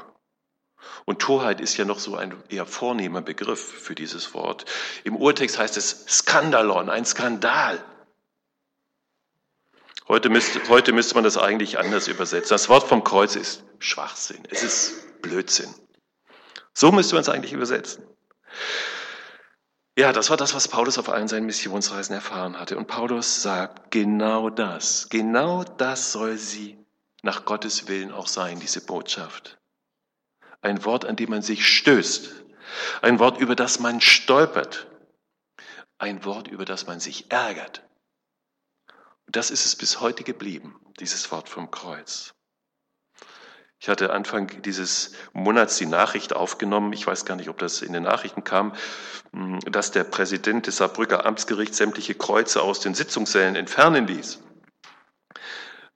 Und 1.06 1.20
Torheit 1.20 1.58
ist 1.58 1.78
ja 1.78 1.86
noch 1.86 2.00
so 2.00 2.16
ein 2.16 2.34
eher 2.50 2.66
vornehmer 2.66 3.22
Begriff 3.22 3.58
für 3.58 3.94
dieses 3.94 4.34
Wort. 4.34 4.66
Im 5.04 5.16
Urtext 5.16 5.58
heißt 5.58 5.78
es 5.78 6.04
Skandalon, 6.06 6.90
ein 6.90 7.06
Skandal. 7.06 7.82
Heute 10.06 10.28
müsste, 10.28 10.60
heute 10.68 10.92
müsste 10.92 11.14
man 11.14 11.24
das 11.24 11.38
eigentlich 11.38 11.78
anders 11.78 12.08
übersetzen. 12.08 12.50
Das 12.50 12.68
Wort 12.68 12.86
vom 12.86 13.04
Kreuz 13.04 13.36
ist 13.36 13.64
Schwachsinn. 13.78 14.42
Es 14.50 14.62
ist 14.62 15.07
Blödsinn. 15.20 15.72
So 16.74 16.92
müsste 16.92 17.14
man 17.14 17.22
es 17.22 17.28
eigentlich 17.28 17.52
übersetzen. 17.52 18.04
Ja, 19.98 20.12
das 20.12 20.30
war 20.30 20.36
das, 20.36 20.54
was 20.54 20.68
Paulus 20.68 20.96
auf 20.96 21.08
allen 21.08 21.26
seinen 21.26 21.46
Missionsreisen 21.46 22.14
erfahren 22.14 22.58
hatte. 22.58 22.76
Und 22.76 22.86
Paulus 22.86 23.42
sagt, 23.42 23.90
genau 23.90 24.48
das, 24.48 25.08
genau 25.08 25.64
das 25.64 26.12
soll 26.12 26.36
sie 26.36 26.78
nach 27.22 27.44
Gottes 27.44 27.88
Willen 27.88 28.12
auch 28.12 28.28
sein, 28.28 28.60
diese 28.60 28.80
Botschaft. 28.80 29.58
Ein 30.60 30.84
Wort, 30.84 31.04
an 31.04 31.16
dem 31.16 31.30
man 31.30 31.42
sich 31.42 31.66
stößt. 31.66 32.44
Ein 33.02 33.18
Wort, 33.18 33.38
über 33.38 33.56
das 33.56 33.80
man 33.80 34.00
stolpert. 34.00 34.86
Ein 35.98 36.24
Wort, 36.24 36.46
über 36.46 36.64
das 36.64 36.86
man 36.86 37.00
sich 37.00 37.32
ärgert. 37.32 37.82
Und 39.26 39.34
das 39.34 39.50
ist 39.50 39.66
es 39.66 39.74
bis 39.74 40.00
heute 40.00 40.22
geblieben, 40.22 40.80
dieses 41.00 41.30
Wort 41.32 41.48
vom 41.48 41.72
Kreuz. 41.72 42.34
Ich 43.80 43.88
hatte 43.88 44.12
Anfang 44.12 44.62
dieses 44.62 45.12
Monats 45.32 45.76
die 45.76 45.86
Nachricht 45.86 46.34
aufgenommen, 46.34 46.92
ich 46.92 47.06
weiß 47.06 47.24
gar 47.24 47.36
nicht, 47.36 47.48
ob 47.48 47.58
das 47.58 47.80
in 47.80 47.92
den 47.92 48.02
Nachrichten 48.02 48.42
kam, 48.42 48.74
hm, 49.32 49.60
dass 49.70 49.92
der 49.92 50.04
Präsident 50.04 50.66
des 50.66 50.78
Saarbrücker 50.78 51.24
Amtsgerichts 51.24 51.76
sämtliche 51.76 52.14
Kreuze 52.14 52.62
aus 52.62 52.80
den 52.80 52.94
Sitzungssälen 52.94 53.54
entfernen 53.54 54.08
ließ. 54.08 54.40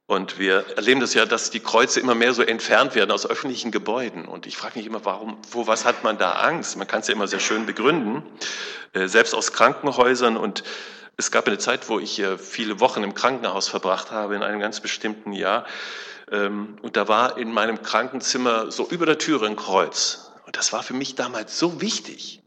Und 0.07 0.39
wir 0.39 0.77
erleben 0.77 1.01
das 1.01 1.15
ja, 1.15 1.25
dass 1.25 1.51
die 1.51 1.61
Kreuze 1.61 1.99
immer 1.99 2.15
mehr 2.15 2.35
so 2.35 2.43
entfernt 2.43 2.95
werden 2.95 3.11
aus 3.11 3.27
öffentlichen 3.27 3.71
Gebäuden. 3.71 4.27
Und 4.27 4.47
ich 4.47 4.57
frage 4.57 4.79
mich 4.79 4.87
immer, 4.87 5.05
warum, 5.05 5.39
wo, 5.51 5.67
was 5.67 5.85
hat 5.85 6.05
man 6.05 6.19
da 6.19 6.33
Angst? 6.33 6.77
Man 6.77 6.87
kann 6.87 7.01
es 7.01 7.09
ja 7.09 7.15
immer 7.15 7.29
sehr 7.29 7.41
schön 7.41 7.67
begründen, 7.67 8.23
äh, 8.93 9.09
selbst 9.09 9.35
aus 9.35 9.53
Krankenhäusern. 9.53 10.37
Und 10.37 10.65
es 11.17 11.31
gab 11.31 11.47
eine 11.47 11.59
Zeit, 11.59 11.89
wo 11.89 11.99
ich 11.99 12.21
äh, 12.21 12.37
viele 12.37 12.79
Wochen 12.79 13.03
im 13.03 13.15
Krankenhaus 13.15 13.69
verbracht 13.69 14.11
habe, 14.11 14.37
in 14.37 14.43
einem 14.43 14.61
ganz 14.61 14.81
bestimmten 14.81 15.33
Jahr. 15.33 15.65
Ähm, 16.33 16.79
und 16.83 16.97
da 16.97 17.07
war 17.07 17.37
in 17.39 17.53
meinem 17.53 17.83
Krankenzimmer 17.83 18.73
so 18.73 18.89
über 18.89 19.07
der 19.07 19.19
Türe 19.19 19.47
ein 19.47 19.57
Kreuz. 19.57 20.33
Und 20.47 20.57
das 20.57 20.73
war 20.73 20.83
für 20.83 20.95
mich 20.95 21.15
damals 21.15 21.59
so 21.59 21.81
wichtig, 21.81 22.43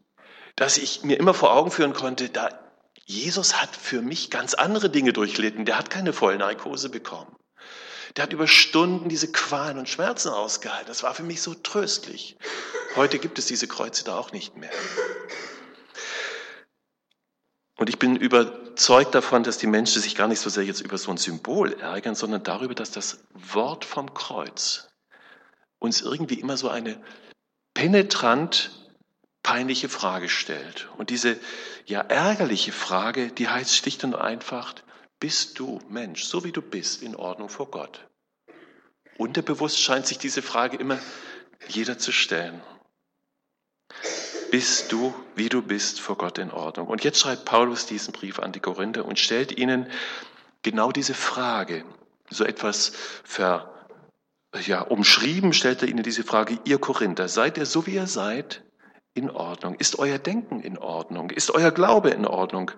dass 0.55 0.77
ich 0.77 1.03
mir 1.03 1.17
immer 1.19 1.33
vor 1.33 1.53
Augen 1.53 1.71
führen 1.71 1.93
konnte, 1.93 2.29
da 2.29 2.49
Jesus 3.05 3.61
hat 3.61 3.75
für 3.75 4.01
mich 4.01 4.31
ganz 4.31 4.55
andere 4.55 4.89
Dinge 4.89 5.13
durchlitten. 5.13 5.65
Der 5.65 5.77
hat 5.77 5.91
keine 5.91 6.11
Vollnarkose 6.11 6.89
bekommen. 6.89 7.35
Der 8.15 8.23
hat 8.23 8.33
über 8.33 8.47
Stunden 8.47 9.09
diese 9.09 9.31
Qualen 9.31 9.77
und 9.77 9.87
Schmerzen 9.87 10.29
ausgehalten. 10.29 10.87
Das 10.87 11.03
war 11.03 11.13
für 11.13 11.23
mich 11.23 11.41
so 11.41 11.53
tröstlich. 11.53 12.37
Heute 12.95 13.19
gibt 13.19 13.37
es 13.37 13.45
diese 13.45 13.67
Kreuze 13.67 14.05
da 14.05 14.17
auch 14.17 14.31
nicht 14.31 14.57
mehr. 14.57 14.71
Und 17.85 17.89
ich 17.89 17.99
bin 17.99 18.15
überzeugt 18.15 19.13
davon, 19.13 19.43
dass 19.43 19.59
die 19.59 19.67
Menschen 19.67 20.01
sich 20.01 20.15
gar 20.15 20.27
nicht 20.27 20.39
so 20.39 20.49
sehr 20.49 20.63
jetzt 20.63 20.81
über 20.81 20.97
so 20.97 21.11
ein 21.11 21.17
Symbol 21.17 21.71
ärgern, 21.73 22.15
sondern 22.15 22.41
darüber, 22.41 22.73
dass 22.73 22.89
das 22.89 23.19
Wort 23.35 23.85
vom 23.85 24.15
Kreuz 24.15 24.87
uns 25.77 26.01
irgendwie 26.01 26.39
immer 26.39 26.57
so 26.57 26.67
eine 26.67 26.99
penetrant 27.75 28.71
peinliche 29.43 29.87
Frage 29.87 30.29
stellt. 30.29 30.89
Und 30.97 31.11
diese 31.11 31.39
ja 31.85 32.01
ärgerliche 32.01 32.71
Frage, 32.71 33.31
die 33.31 33.49
heißt 33.49 33.75
schlicht 33.75 34.03
und 34.03 34.15
einfach, 34.15 34.73
bist 35.19 35.59
du 35.59 35.79
Mensch, 35.87 36.23
so 36.23 36.43
wie 36.43 36.51
du 36.51 36.63
bist, 36.63 37.03
in 37.03 37.15
Ordnung 37.15 37.49
vor 37.49 37.69
Gott? 37.69 38.07
Unterbewusst 39.19 39.79
scheint 39.79 40.07
sich 40.07 40.17
diese 40.17 40.41
Frage 40.41 40.77
immer 40.77 40.97
jeder 41.67 41.99
zu 41.99 42.11
stellen. 42.11 42.63
Bist 44.51 44.91
du, 44.91 45.13
wie 45.35 45.49
du 45.49 45.61
bist, 45.61 45.99
vor 45.99 46.17
Gott 46.17 46.37
in 46.37 46.51
Ordnung? 46.51 46.87
Und 46.87 47.03
jetzt 47.03 47.19
schreibt 47.19 47.45
Paulus 47.45 47.85
diesen 47.85 48.13
Brief 48.13 48.39
an 48.39 48.51
die 48.51 48.59
Korinther 48.59 49.05
und 49.05 49.19
stellt 49.19 49.57
ihnen 49.57 49.87
genau 50.61 50.91
diese 50.91 51.13
Frage, 51.13 51.83
so 52.29 52.43
etwas 52.43 52.91
ver, 53.23 53.71
ja, 54.65 54.81
umschrieben 54.81 55.53
stellt 55.53 55.81
er 55.81 55.89
ihnen 55.89 56.03
diese 56.03 56.23
Frage, 56.23 56.59
ihr 56.63 56.79
Korinther, 56.79 57.27
seid 57.27 57.57
ihr 57.57 57.65
so 57.65 57.85
wie 57.85 57.95
ihr 57.95 58.07
seid 58.07 58.63
in 59.13 59.29
Ordnung? 59.29 59.75
Ist 59.75 59.99
euer 59.99 60.17
Denken 60.17 60.59
in 60.59 60.77
Ordnung? 60.77 61.29
Ist 61.29 61.51
euer 61.51 61.71
Glaube 61.71 62.09
in 62.09 62.25
Ordnung? 62.25 62.71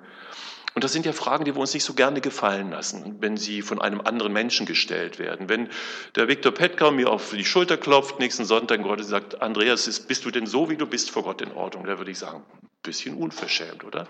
Und 0.77 0.83
das 0.83 0.93
sind 0.93 1.07
ja 1.07 1.11
Fragen, 1.11 1.43
die 1.43 1.55
wir 1.55 1.59
uns 1.59 1.73
nicht 1.73 1.85
so 1.85 1.95
gerne 1.95 2.21
gefallen 2.21 2.69
lassen, 2.69 3.19
wenn 3.19 3.35
sie 3.35 3.63
von 3.63 3.81
einem 3.81 3.99
anderen 3.99 4.31
Menschen 4.31 4.67
gestellt 4.67 5.17
werden. 5.17 5.49
Wenn 5.49 5.71
der 6.13 6.27
Viktor 6.27 6.51
Petka 6.51 6.91
mir 6.91 7.09
auf 7.09 7.31
die 7.31 7.45
Schulter 7.45 7.77
klopft 7.77 8.19
nächsten 8.19 8.45
Sonntag 8.45 8.85
und 8.85 9.03
sagt, 9.03 9.41
Andreas, 9.41 9.89
bist 10.01 10.23
du 10.23 10.29
denn 10.29 10.45
so, 10.45 10.69
wie 10.69 10.77
du 10.77 10.85
bist 10.85 11.09
vor 11.09 11.23
Gott 11.23 11.41
in 11.41 11.51
Ordnung? 11.51 11.87
Da 11.87 11.97
würde 11.97 12.11
ich 12.11 12.19
sagen, 12.19 12.45
ein 12.61 12.69
bisschen 12.83 13.17
unverschämt, 13.17 13.85
oder? 13.85 14.07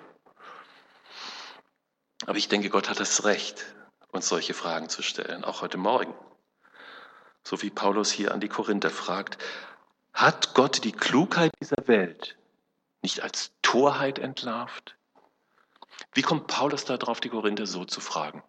Aber 2.26 2.38
ich 2.38 2.50
denke, 2.50 2.70
Gott 2.70 2.90
hat 2.90 3.00
das 3.00 3.24
Recht, 3.24 3.66
uns 4.12 4.28
solche 4.28 4.54
Fragen 4.54 4.90
zu 4.90 5.02
stellen, 5.02 5.46
auch 5.46 5.62
heute 5.62 5.78
Morgen. 5.78 6.14
So 7.46 7.62
wie 7.62 7.70
Paulus 7.70 8.12
hier 8.12 8.34
an 8.34 8.42
die 8.42 8.50
Korinther 8.50 8.90
fragt, 8.90 9.38
hat 10.12 10.54
Gott 10.54 10.84
die 10.84 10.92
Klugheit 10.92 11.54
dieser 11.62 11.88
Welt 11.88 12.36
nicht 13.02 13.24
als 13.24 13.54
Torheit 13.62 14.20
entlarvt? 14.20 14.97
Wie 16.14 16.22
kommt 16.22 16.48
Paulus 16.48 16.86
darauf, 16.86 17.20
die 17.20 17.30
Korinther 17.30 17.66
so 17.66 17.86
zu 17.86 18.02
fragen? 18.02 18.44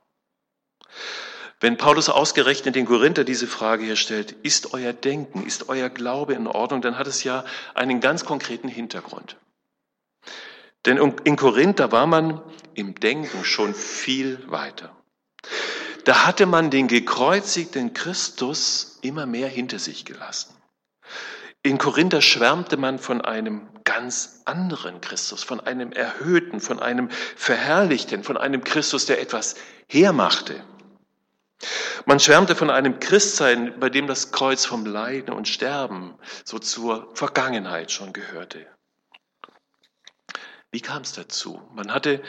Wenn 1.61 1.76
Paulus 1.76 2.09
ausgerechnet 2.09 2.76
den 2.76 2.87
Korinther 2.87 3.25
diese 3.25 3.49
Frage 3.49 3.85
hier 3.85 3.97
stellt, 3.97 4.33
ist 4.33 4.75
euer 4.75 4.93
Denken, 4.93 5.45
ist 5.45 5.69
euer 5.69 5.88
Glaube 5.88 6.35
in 6.35 6.47
Ordnung, 6.47 6.83
dann 6.83 6.99
hat 6.99 7.09
es 7.09 7.25
ja 7.25 7.45
einen 7.75 8.00
ganz 8.00 8.25
konkreten 8.25 8.69
Hintergrund. 8.69 9.37
Denn 10.87 10.97
in 10.97 11.37
Korinth, 11.37 11.81
da 11.81 11.90
war 11.90 12.07
man 12.07 12.40
im 12.75 12.95
Denken 12.95 13.45
schon 13.45 13.75
viel 13.75 14.49
weiter. 14.50 14.95
Da 16.04 16.25
hatte 16.26 16.47
man 16.47 16.71
den 16.71 16.87
gekreuzigten 16.87 17.93
Christus 17.93 18.99
immer 19.02 19.26
mehr 19.26 19.49
hinter 19.49 19.80
sich 19.80 20.04
gelassen. 20.04 20.54
In 21.69 21.76
Korinther 21.76 22.23
schwärmte 22.23 22.78
man 22.78 22.99
von 22.99 23.21
einem 23.21 23.69
ganz 23.85 24.41
anderen 24.47 25.02
Christus, 25.02 25.45
von 25.45 25.61
einem 25.61 25.93
erhöhten, 25.93 26.61
von 26.61 26.81
einem 26.81 27.11
verherrlichten, 27.11 28.25
von 28.25 28.39
einem 28.39 28.65
Christus, 28.65 29.04
der 29.04 29.21
etwas 29.21 29.54
hermachte. 29.87 30.65
Man 32.07 32.21
schwärmte 32.21 32.57
von 32.57 32.71
einem 32.71 33.00
Christsein, 33.00 33.78
bei 33.78 33.91
dem 33.91 34.07
das 34.07 34.33
Kreuz 34.33 34.65
vom 34.65 34.87
Leiden 34.87 35.35
und 35.35 35.47
Sterben 35.47 36.15
so 36.43 36.59
zur 36.59 37.15
Vergangenheit 37.15 37.93
schon 37.93 38.15
gehörte. 38.15 38.67
Wie 40.71 40.81
kam 40.81 41.02
es 41.02 41.13
dazu? 41.13 41.61
Man 41.75 41.93
hatte 41.93 42.23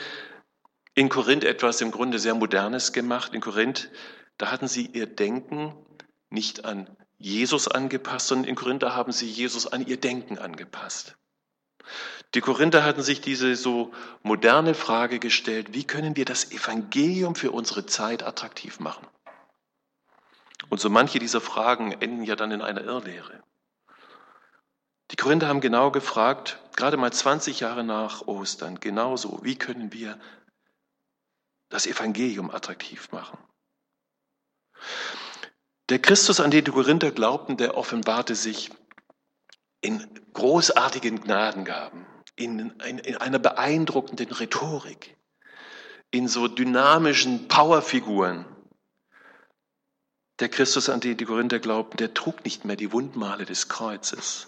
in 0.92 1.08
Korinth 1.08 1.44
etwas 1.44 1.80
im 1.80 1.92
Grunde 1.92 2.18
sehr 2.18 2.34
Modernes 2.34 2.92
gemacht. 2.92 3.32
In 3.32 3.40
Korinth, 3.40 3.90
da 4.36 4.52
hatten 4.52 4.68
sie 4.68 4.84
ihr 4.84 5.06
Denken 5.06 5.74
nicht 6.28 6.66
an 6.66 6.94
Jesus 7.20 7.68
angepasst, 7.68 8.28
sondern 8.28 8.48
in 8.48 8.56
Korinther 8.56 8.94
haben 8.96 9.12
sie 9.12 9.28
Jesus 9.28 9.66
an 9.66 9.86
ihr 9.86 10.00
Denken 10.00 10.38
angepasst. 10.38 11.16
Die 12.34 12.40
Korinther 12.40 12.82
hatten 12.82 13.02
sich 13.02 13.20
diese 13.20 13.54
so 13.56 13.92
moderne 14.22 14.74
Frage 14.74 15.18
gestellt, 15.18 15.74
wie 15.74 15.84
können 15.84 16.16
wir 16.16 16.24
das 16.24 16.50
Evangelium 16.50 17.34
für 17.34 17.50
unsere 17.50 17.84
Zeit 17.84 18.22
attraktiv 18.22 18.80
machen? 18.80 19.06
Und 20.70 20.80
so 20.80 20.88
manche 20.88 21.18
dieser 21.18 21.42
Fragen 21.42 21.92
enden 21.92 22.22
ja 22.22 22.36
dann 22.36 22.52
in 22.52 22.62
einer 22.62 22.82
Irrlehre. 22.82 23.42
Die 25.10 25.16
Korinther 25.16 25.48
haben 25.48 25.60
genau 25.60 25.90
gefragt, 25.90 26.58
gerade 26.74 26.96
mal 26.96 27.12
20 27.12 27.60
Jahre 27.60 27.84
nach 27.84 28.28
Ostern, 28.28 28.80
genauso, 28.80 29.40
wie 29.42 29.56
können 29.56 29.92
wir 29.92 30.18
das 31.68 31.86
Evangelium 31.86 32.50
attraktiv 32.50 33.10
machen? 33.12 33.36
Der 35.90 35.98
Christus, 35.98 36.38
an 36.38 36.52
den 36.52 36.64
die 36.64 36.70
Korinther 36.70 37.10
glaubten, 37.10 37.56
der 37.56 37.76
offenbarte 37.76 38.36
sich 38.36 38.70
in 39.80 40.06
großartigen 40.32 41.20
Gnadengaben, 41.20 42.06
in, 42.36 42.70
in, 42.86 42.98
in 42.98 43.16
einer 43.16 43.40
beeindruckenden 43.40 44.30
Rhetorik, 44.30 45.16
in 46.12 46.28
so 46.28 46.46
dynamischen 46.46 47.48
Powerfiguren. 47.48 48.44
Der 50.38 50.48
Christus, 50.48 50.88
an 50.88 51.00
den 51.00 51.16
die 51.16 51.24
Korinther 51.24 51.58
glaubten, 51.58 51.96
der 51.96 52.14
trug 52.14 52.44
nicht 52.44 52.64
mehr 52.64 52.76
die 52.76 52.92
Wundmale 52.92 53.44
des 53.44 53.68
Kreuzes, 53.68 54.46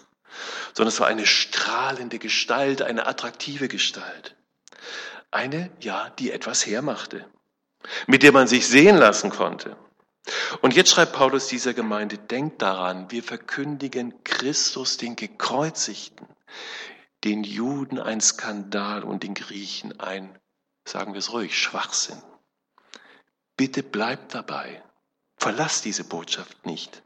sondern 0.73 0.93
es 0.93 0.99
war 1.01 1.07
eine 1.07 1.25
strahlende 1.25 2.19
Gestalt, 2.19 2.81
eine 2.81 3.05
attraktive 3.05 3.67
Gestalt. 3.67 4.37
Eine, 5.29 5.71
ja, 5.81 6.09
die 6.19 6.31
etwas 6.31 6.65
hermachte, 6.65 7.25
mit 8.07 8.23
der 8.23 8.31
man 8.31 8.47
sich 8.47 8.65
sehen 8.65 8.95
lassen 8.95 9.29
konnte. 9.29 9.75
Und 10.61 10.75
jetzt 10.75 10.91
schreibt 10.91 11.13
Paulus 11.13 11.47
dieser 11.47 11.73
Gemeinde, 11.73 12.17
denkt 12.17 12.61
daran, 12.61 13.11
wir 13.11 13.23
verkündigen 13.23 14.23
Christus, 14.23 14.97
den 14.97 15.15
Gekreuzigten, 15.15 16.27
den 17.23 17.43
Juden 17.43 17.99
ein 17.99 18.21
Skandal 18.21 19.03
und 19.03 19.23
den 19.23 19.33
Griechen 19.33 19.99
ein, 19.99 20.37
sagen 20.85 21.13
wir 21.13 21.19
es 21.19 21.33
ruhig, 21.33 21.57
Schwachsinn. 21.57 22.21
Bitte 23.57 23.83
bleibt 23.83 24.33
dabei. 24.33 24.83
Verlasst 25.37 25.85
diese 25.85 26.03
Botschaft 26.03 26.65
nicht. 26.65 27.03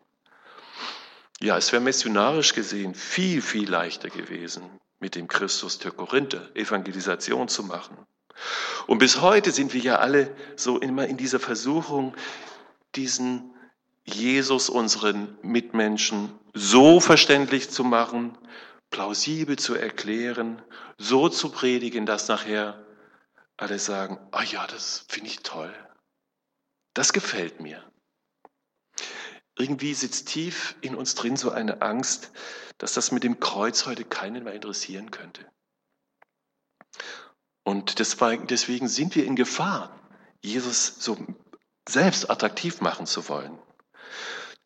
Ja, 1.39 1.57
es 1.57 1.71
wäre 1.71 1.81
missionarisch 1.81 2.53
gesehen 2.53 2.95
viel, 2.95 3.41
viel 3.41 3.69
leichter 3.69 4.09
gewesen, 4.09 4.63
mit 4.99 5.15
dem 5.15 5.27
Christus 5.27 5.79
der 5.79 5.91
Korinther 5.91 6.49
Evangelisation 6.55 7.47
zu 7.47 7.63
machen. 7.63 7.97
Und 8.87 8.99
bis 8.99 9.21
heute 9.21 9.51
sind 9.51 9.73
wir 9.73 9.81
ja 9.81 9.95
alle 9.97 10.35
so 10.55 10.79
immer 10.79 11.07
in 11.07 11.17
dieser 11.17 11.39
Versuchung, 11.39 12.15
diesen 12.97 13.53
Jesus 14.03 14.69
unseren 14.69 15.37
Mitmenschen 15.41 16.37
so 16.53 16.99
verständlich 16.99 17.69
zu 17.69 17.83
machen, 17.83 18.37
plausibel 18.89 19.57
zu 19.59 19.75
erklären, 19.75 20.61
so 20.97 21.29
zu 21.29 21.49
predigen, 21.49 22.05
dass 22.05 22.27
nachher 22.27 22.85
alle 23.57 23.79
sagen, 23.79 24.19
ah 24.31 24.43
ja, 24.43 24.65
das 24.67 25.05
finde 25.09 25.29
ich 25.29 25.39
toll. 25.39 25.73
Das 26.93 27.13
gefällt 27.13 27.59
mir. 27.59 27.83
Irgendwie 29.57 29.93
sitzt 29.93 30.27
tief 30.29 30.75
in 30.81 30.95
uns 30.95 31.15
drin 31.15 31.35
so 31.35 31.51
eine 31.51 31.81
Angst, 31.81 32.31
dass 32.77 32.93
das 32.93 33.11
mit 33.11 33.23
dem 33.23 33.39
Kreuz 33.39 33.85
heute 33.85 34.05
keinen 34.05 34.43
mehr 34.43 34.53
interessieren 34.53 35.11
könnte. 35.11 35.45
Und 37.63 37.99
deswegen 37.99 38.87
sind 38.87 39.15
wir 39.15 39.25
in 39.25 39.35
Gefahr, 39.35 39.99
Jesus 40.41 40.95
so 40.99 41.17
selbst 41.87 42.29
attraktiv 42.29 42.81
machen 42.81 43.05
zu 43.05 43.27
wollen. 43.29 43.57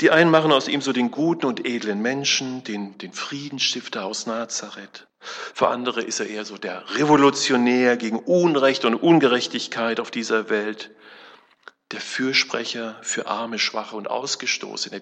Die 0.02 0.10
einen 0.10 0.32
machen 0.32 0.52
aus 0.52 0.68
ihm 0.68 0.82
so 0.82 0.94
den 0.94 1.12
guten 1.12 1.46
und 1.46 1.66
edlen 1.66 2.02
Menschen, 2.02 2.64
den, 2.64 2.98
den 2.98 3.14
Friedensstifter 3.14 4.04
aus 4.06 4.26
Nazareth. 4.26 5.08
Für 5.20 5.68
andere 5.68 6.02
ist 6.02 6.20
er 6.20 6.28
eher 6.28 6.46
so 6.46 6.58
der 6.58 6.96
Revolutionär 6.96 7.98
gegen 7.98 8.18
Unrecht 8.18 8.86
und 8.86 8.96
Ungerechtigkeit 8.96 10.00
auf 10.00 10.10
dieser 10.10 10.50
Welt. 10.50 10.92
der 11.92 12.02
Fürsprecher 12.02 12.98
für 13.02 13.28
Arme, 13.28 13.60
Schwache 13.60 13.96
und 13.96 14.10
Ausgestoßene. 14.10 15.02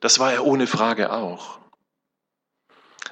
Das 0.00 0.18
war 0.18 0.32
er 0.32 0.44
ohne 0.44 0.66
Frage 0.66 1.12
auch. 1.12 1.60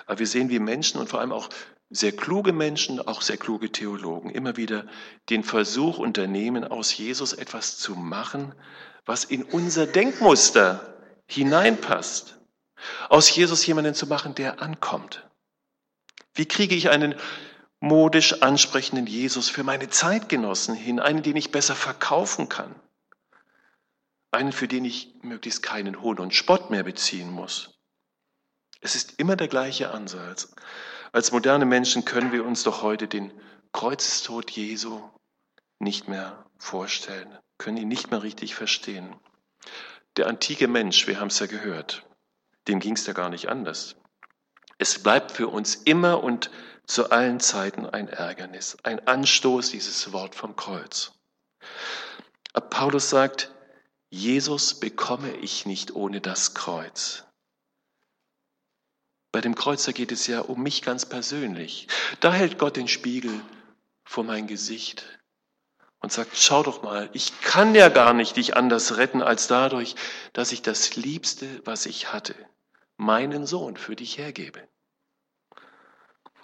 Aber 0.07 0.19
wir 0.19 0.27
sehen, 0.27 0.51
wie 0.51 0.59
Menschen 0.59 1.01
und 1.01 1.09
vor 1.09 1.21
allem 1.21 1.33
auch 1.33 1.49
sehr 1.91 2.13
kluge 2.13 2.53
Menschen, 2.53 3.01
auch 3.01 3.23
sehr 3.23 3.37
kluge 3.37 3.71
Theologen 3.71 4.31
immer 4.31 4.57
wieder 4.57 4.87
den 5.31 5.45
Versuch 5.45 5.99
unternehmen, 5.99 6.65
aus 6.65 6.97
Jesus 6.97 7.33
etwas 7.33 7.79
zu 7.79 7.95
machen, 7.95 8.55
was 9.05 9.25
in 9.25 9.43
unser 9.43 9.87
Denkmuster 9.87 10.95
hineinpasst. 11.27 12.39
Aus 13.09 13.35
Jesus 13.35 13.65
jemanden 13.67 13.95
zu 13.95 14.07
machen, 14.07 14.35
der 14.35 14.61
ankommt. 14.61 15.29
Wie 16.35 16.47
kriege 16.47 16.75
ich 16.75 16.91
einen 16.91 17.15
modisch 17.81 18.43
ansprechenden 18.43 19.07
Jesus 19.07 19.49
für 19.49 19.63
meine 19.63 19.89
Zeitgenossen 19.89 20.75
hin, 20.75 21.01
einen, 21.01 21.23
den 21.23 21.37
ich 21.37 21.53
besser 21.53 21.77
verkaufen 21.77 22.49
kann, 22.49 22.75
einen, 24.31 24.53
für 24.53 24.69
den 24.69 24.85
ich 24.85 25.15
möglichst 25.23 25.63
keinen 25.63 26.01
Hohn 26.01 26.19
und 26.19 26.35
Spott 26.35 26.71
mehr 26.71 26.83
beziehen 26.83 27.31
muss? 27.31 27.79
Es 28.81 28.95
ist 28.95 29.19
immer 29.19 29.37
der 29.37 29.49
gleiche 29.49 29.93
Ansatz. 29.93 30.55
Als 31.15 31.31
moderne 31.31 31.65
Menschen 31.65 32.05
können 32.05 32.33
wir 32.33 32.45
uns 32.45 32.65
doch 32.65 32.83
heute 32.83 33.07
den 33.07 33.33
Kreuzestod 33.71 34.51
Jesu 34.51 35.01
nicht 35.79 36.09
mehr 36.09 36.45
vorstellen, 36.59 37.39
können 37.57 37.77
ihn 37.77 37.87
nicht 37.87 38.11
mehr 38.11 38.25
richtig 38.25 38.57
verstehen. 38.57 39.15
Der 40.17 40.27
antike 40.27 40.67
Mensch, 40.67 41.07
wir 41.07 41.21
haben 41.21 41.29
es 41.29 41.39
ja 41.39 41.47
gehört, 41.47 42.05
dem 42.67 42.81
ging 42.81 42.97
es 42.97 43.07
ja 43.07 43.13
gar 43.13 43.29
nicht 43.29 43.49
anders. 43.49 43.95
Es 44.79 45.01
bleibt 45.01 45.31
für 45.31 45.47
uns 45.47 45.77
immer 45.77 46.25
und 46.25 46.51
zu 46.85 47.11
allen 47.11 47.39
Zeiten 47.39 47.87
ein 47.87 48.09
Ärgernis, 48.09 48.77
ein 48.83 49.07
Anstoß, 49.07 49.71
dieses 49.71 50.13
Wort 50.13 50.35
vom 50.35 50.57
Kreuz. 50.57 51.13
Aber 52.55 52.67
Paulus 52.67 53.09
sagt, 53.09 53.53
Jesus 54.11 54.81
bekomme 54.81 55.31
ich 55.37 55.65
nicht 55.65 55.95
ohne 55.95 56.21
das 56.21 56.55
Kreuz. 56.55 57.23
Bei 59.35 59.41
dem 59.41 59.57
Kreuzer 59.57 59.93
geht 59.93 60.13
es 60.13 60.29
ja 60.29 60.43
um 60.43 60.63
mich 60.63 60.81
ganz 60.83 61.07
persönlich. 61.07 61.89
Da 62.21 62.33
hält 62.33 62.57
Gott 62.57 62.77
den 62.77 62.87
Spiegel 62.87 63.33
vor 64.05 64.23
mein 64.23 64.47
Gesicht 64.47 65.05
und 65.99 66.13
sagt, 66.13 66.37
schau 66.37 66.63
doch 66.63 66.85
mal, 66.85 67.11
ich 67.15 67.41
kann 67.41 67.75
ja 67.75 67.89
gar 67.89 68.15
nicht 68.15 68.37
dich 68.37 68.57
anders 68.57 68.97
retten 68.97 69.23
als 69.23 69.49
dadurch, 69.49 69.97
dass 70.35 70.53
ich 70.53 70.63
das 70.63 70.95
Liebste, 70.95 71.49
was 71.65 71.87
ich 71.87 72.13
hatte, 72.13 72.37
meinen 72.97 73.45
Sohn 73.45 73.77
für 73.77 73.97
dich 73.97 74.19
hergebe. 74.19 74.69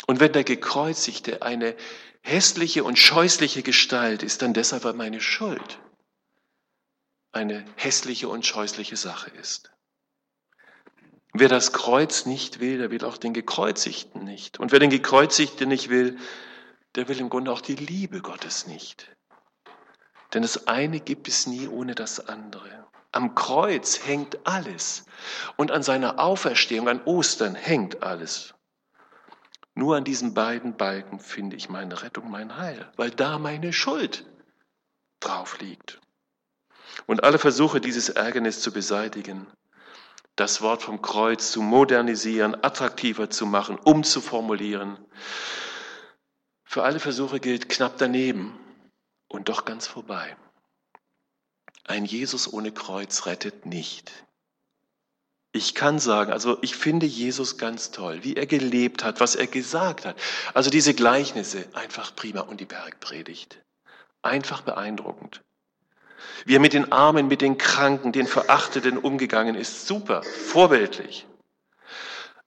Und 0.09 0.19
wenn 0.19 0.33
der 0.33 0.43
Gekreuzigte 0.43 1.43
eine 1.43 1.77
hässliche 2.23 2.83
und 2.83 2.99
scheußliche 2.99 3.63
Gestalt 3.63 4.25
ist, 4.25 4.43
dann 4.43 4.53
deshalb, 4.53 4.83
weil 4.83 4.95
meine 4.95 5.21
Schuld 5.21 5.79
eine 7.31 7.65
hässliche 7.77 8.29
und 8.29 8.45
scheußliche 8.45 8.97
Sache 8.97 9.31
ist. 9.31 9.71
Wer 11.33 11.49
das 11.49 11.73
Kreuz 11.73 12.27
nicht 12.27 12.61
will, 12.61 12.79
der 12.79 12.91
will 12.91 13.05
auch 13.05 13.17
den 13.17 13.33
Gekreuzigten 13.33 14.25
nicht. 14.25 14.59
Und 14.59 14.73
wer 14.73 14.81
den 14.81 14.91
Gekreuzigten 14.91 15.69
nicht 15.69 15.89
will, 15.89 16.19
der 16.97 17.09
will 17.09 17.21
im 17.21 17.31
Grunde 17.31 17.53
auch 17.53 17.61
die 17.61 17.77
Liebe 17.77 18.21
Gottes 18.21 18.67
nicht. 18.67 19.09
Denn 20.35 20.43
das 20.43 20.67
eine 20.67 21.01
gibt 21.01 21.29
es 21.29 21.47
nie 21.47 21.69
ohne 21.69 21.95
das 21.95 22.29
andere. 22.29 22.87
Am 23.13 23.35
Kreuz 23.35 24.07
hängt 24.07 24.47
alles. 24.47 25.05
Und 25.57 25.71
an 25.71 25.83
seiner 25.83 26.19
Auferstehung, 26.19 26.89
an 26.89 27.03
Ostern 27.05 27.55
hängt 27.55 28.03
alles. 28.03 28.55
Nur 29.75 29.97
an 29.97 30.05
diesen 30.05 30.35
beiden 30.35 30.77
Balken 30.77 31.21
finde 31.21 31.57
ich 31.57 31.69
meine 31.69 32.03
Rettung, 32.03 32.31
mein 32.31 32.57
Heil, 32.57 32.91
weil 32.97 33.11
da 33.11 33.39
meine 33.39 33.73
Schuld 33.73 34.27
drauf 35.21 35.61
liegt. 35.61 36.01
Und 37.07 37.25
alle 37.25 37.39
Versuche, 37.39 37.81
dieses 37.81 38.09
Ärgernis 38.09 38.61
zu 38.61 38.73
beseitigen, 38.73 39.47
das 40.41 40.63
Wort 40.63 40.83
vom 40.83 41.03
Kreuz 41.03 41.53
zu 41.53 41.61
modernisieren, 41.61 42.57
attraktiver 42.65 43.29
zu 43.29 43.45
machen, 43.45 43.77
umzuformulieren. 43.77 44.97
Für 46.65 46.83
alle 46.83 46.99
Versuche 46.99 47.41
gilt 47.41 47.69
knapp 47.69 47.99
daneben 47.99 48.59
und 49.29 49.51
doch 49.51 49.67
ganz 49.67 49.87
vorbei. 49.87 50.35
Ein 51.85 52.07
Jesus 52.07 52.51
ohne 52.51 52.73
Kreuz 52.73 53.27
rettet 53.27 53.67
nicht. 53.67 54.11
Ich 55.53 55.75
kann 55.75 55.99
sagen, 55.99 56.33
also 56.33 56.57
ich 56.63 56.75
finde 56.75 57.05
Jesus 57.05 57.59
ganz 57.59 57.91
toll, 57.91 58.23
wie 58.23 58.37
er 58.37 58.47
gelebt 58.47 59.05
hat, 59.05 59.21
was 59.21 59.35
er 59.35 59.47
gesagt 59.47 60.07
hat. 60.07 60.17
Also 60.55 60.71
diese 60.71 60.95
Gleichnisse, 60.95 61.69
einfach 61.75 62.17
prima. 62.17 62.41
Und 62.41 62.61
die 62.61 62.67
Bergpredigt, 62.67 63.63
einfach 64.23 64.63
beeindruckend. 64.63 65.43
Wie 66.45 66.57
er 66.57 66.61
mit 66.61 66.73
den 66.73 66.93
Armen, 66.93 67.29
mit 67.29 67.41
den 67.41 67.59
Kranken, 67.59 68.13
den 68.13 68.27
Verachteten 68.27 68.99
umgegangen 68.99 69.55
ist, 69.55 69.87
super, 69.87 70.23
vorbildlich. 70.23 71.27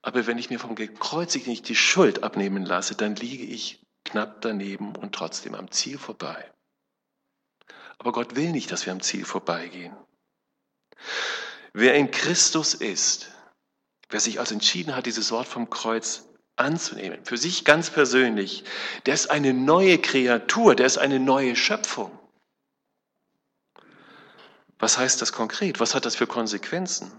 Aber 0.02 0.28
wenn 0.28 0.38
ich 0.38 0.50
mir 0.50 0.60
vom 0.60 0.76
Gekreuzigten 0.76 1.50
nicht 1.50 1.68
die 1.70 1.76
Schuld 1.76 2.24
abnehmen 2.24 2.66
lasse, 2.66 2.96
dann 2.96 3.16
liege 3.16 3.46
ich 3.46 3.84
knapp 4.04 4.42
daneben 4.42 4.96
und 4.96 5.16
trotzdem 5.16 5.56
am 5.56 5.72
Ziel 5.72 5.98
vorbei. 5.98 6.52
Aber 7.98 8.12
Gott 8.12 8.36
will 8.36 8.52
nicht, 8.52 8.72
dass 8.72 8.86
wir 8.86 8.92
am 8.92 9.02
Ziel 9.02 9.24
vorbeigehen. 9.24 9.96
Wer 11.72 11.96
in 11.96 12.12
Christus 12.12 12.74
ist, 12.74 13.32
wer 14.10 14.20
sich 14.20 14.40
also 14.40 14.54
entschieden 14.54 14.96
hat, 14.96 15.06
dieses 15.06 15.32
Wort 15.32 15.48
vom 15.48 15.70
Kreuz 15.70 16.26
anzunehmen, 16.58 17.24
für 17.24 17.38
sich 17.38 17.66
ganz 17.66 17.90
persönlich, 17.90 18.66
der 19.06 19.14
ist 19.14 19.32
eine 19.32 19.54
neue 19.54 19.98
Kreatur, 19.98 20.76
der 20.76 20.86
ist 20.86 20.98
eine 20.98 21.20
neue 21.20 21.56
Schöpfung. 21.56 22.12
Was 24.84 24.98
heißt 24.98 25.22
das 25.22 25.32
konkret? 25.32 25.80
Was 25.80 25.96
hat 25.96 26.04
das 26.04 26.18
für 26.18 26.28
Konsequenzen? 26.28 27.10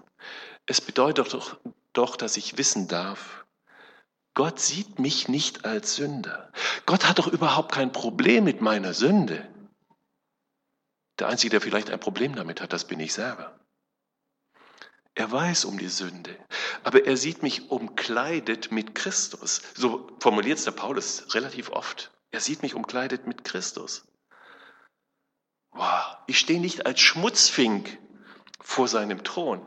Es 0.66 0.82
bedeutet 0.82 1.32
doch, 1.32 1.56
doch, 1.94 2.16
dass 2.16 2.36
ich 2.36 2.58
wissen 2.58 2.88
darf, 2.88 3.46
Gott 4.34 4.60
sieht 4.60 4.98
mich 4.98 5.28
nicht 5.28 5.64
als 5.64 5.96
Sünder. 5.96 6.52
Gott 6.84 7.08
hat 7.08 7.18
doch 7.18 7.26
überhaupt 7.26 7.72
kein 7.72 7.90
Problem 7.90 8.44
mit 8.44 8.60
meiner 8.60 8.92
Sünde. 8.92 9.48
Der 11.18 11.28
Einzige, 11.28 11.52
der 11.52 11.62
vielleicht 11.62 11.88
ein 11.88 12.00
Problem 12.00 12.34
damit 12.34 12.60
hat, 12.60 12.74
das 12.74 12.84
bin 12.86 13.00
ich 13.00 13.14
selber. 13.14 13.58
Er 15.14 15.32
weiß 15.32 15.64
um 15.64 15.78
die 15.78 15.88
Sünde, 15.88 16.36
aber 16.82 17.06
er 17.06 17.16
sieht 17.16 17.42
mich 17.42 17.70
umkleidet 17.70 18.72
mit 18.72 18.94
Christus. 18.94 19.62
So 19.74 20.14
formuliert 20.20 20.58
es 20.58 20.64
der 20.64 20.72
Paulus 20.72 21.34
relativ 21.34 21.70
oft. 21.70 22.10
Er 22.30 22.40
sieht 22.40 22.60
mich 22.60 22.74
umkleidet 22.74 23.26
mit 23.26 23.42
Christus. 23.42 24.04
Wow, 25.74 26.16
ich 26.26 26.38
stehe 26.38 26.60
nicht 26.60 26.86
als 26.86 27.00
Schmutzfink 27.00 27.98
vor 28.60 28.88
seinem 28.88 29.24
Thron, 29.24 29.66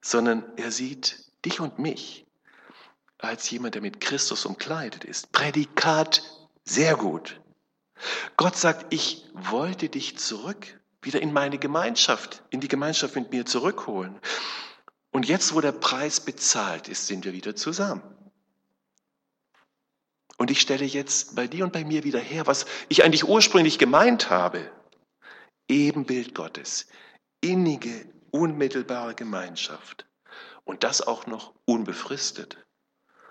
sondern 0.00 0.44
er 0.56 0.70
sieht 0.70 1.24
dich 1.44 1.60
und 1.60 1.78
mich 1.78 2.24
als 3.18 3.50
jemand, 3.50 3.74
der 3.74 3.82
mit 3.82 4.00
Christus 4.00 4.46
umkleidet 4.46 5.04
ist. 5.04 5.32
Prädikat 5.32 6.22
sehr 6.64 6.96
gut. 6.96 7.40
Gott 8.36 8.56
sagt, 8.56 8.92
ich 8.92 9.24
wollte 9.32 9.88
dich 9.88 10.18
zurück, 10.18 10.80
wieder 11.02 11.20
in 11.20 11.32
meine 11.32 11.58
Gemeinschaft, 11.58 12.42
in 12.50 12.60
die 12.60 12.68
Gemeinschaft 12.68 13.16
mit 13.16 13.32
mir 13.32 13.46
zurückholen. 13.46 14.20
Und 15.10 15.26
jetzt, 15.26 15.54
wo 15.54 15.60
der 15.60 15.72
Preis 15.72 16.20
bezahlt 16.20 16.88
ist, 16.88 17.06
sind 17.06 17.24
wir 17.24 17.32
wieder 17.32 17.56
zusammen. 17.56 18.02
Und 20.36 20.50
ich 20.50 20.60
stelle 20.60 20.84
jetzt 20.84 21.34
bei 21.34 21.46
dir 21.46 21.64
und 21.64 21.72
bei 21.72 21.84
mir 21.84 22.04
wieder 22.04 22.20
her, 22.20 22.46
was 22.46 22.66
ich 22.88 23.04
eigentlich 23.04 23.24
ursprünglich 23.24 23.78
gemeint 23.78 24.28
habe. 24.28 24.70
Ebenbild 25.68 26.34
Gottes, 26.34 26.86
innige, 27.40 28.12
unmittelbare 28.30 29.14
Gemeinschaft. 29.14 30.06
Und 30.64 30.84
das 30.84 31.00
auch 31.00 31.26
noch 31.26 31.54
unbefristet, 31.64 32.64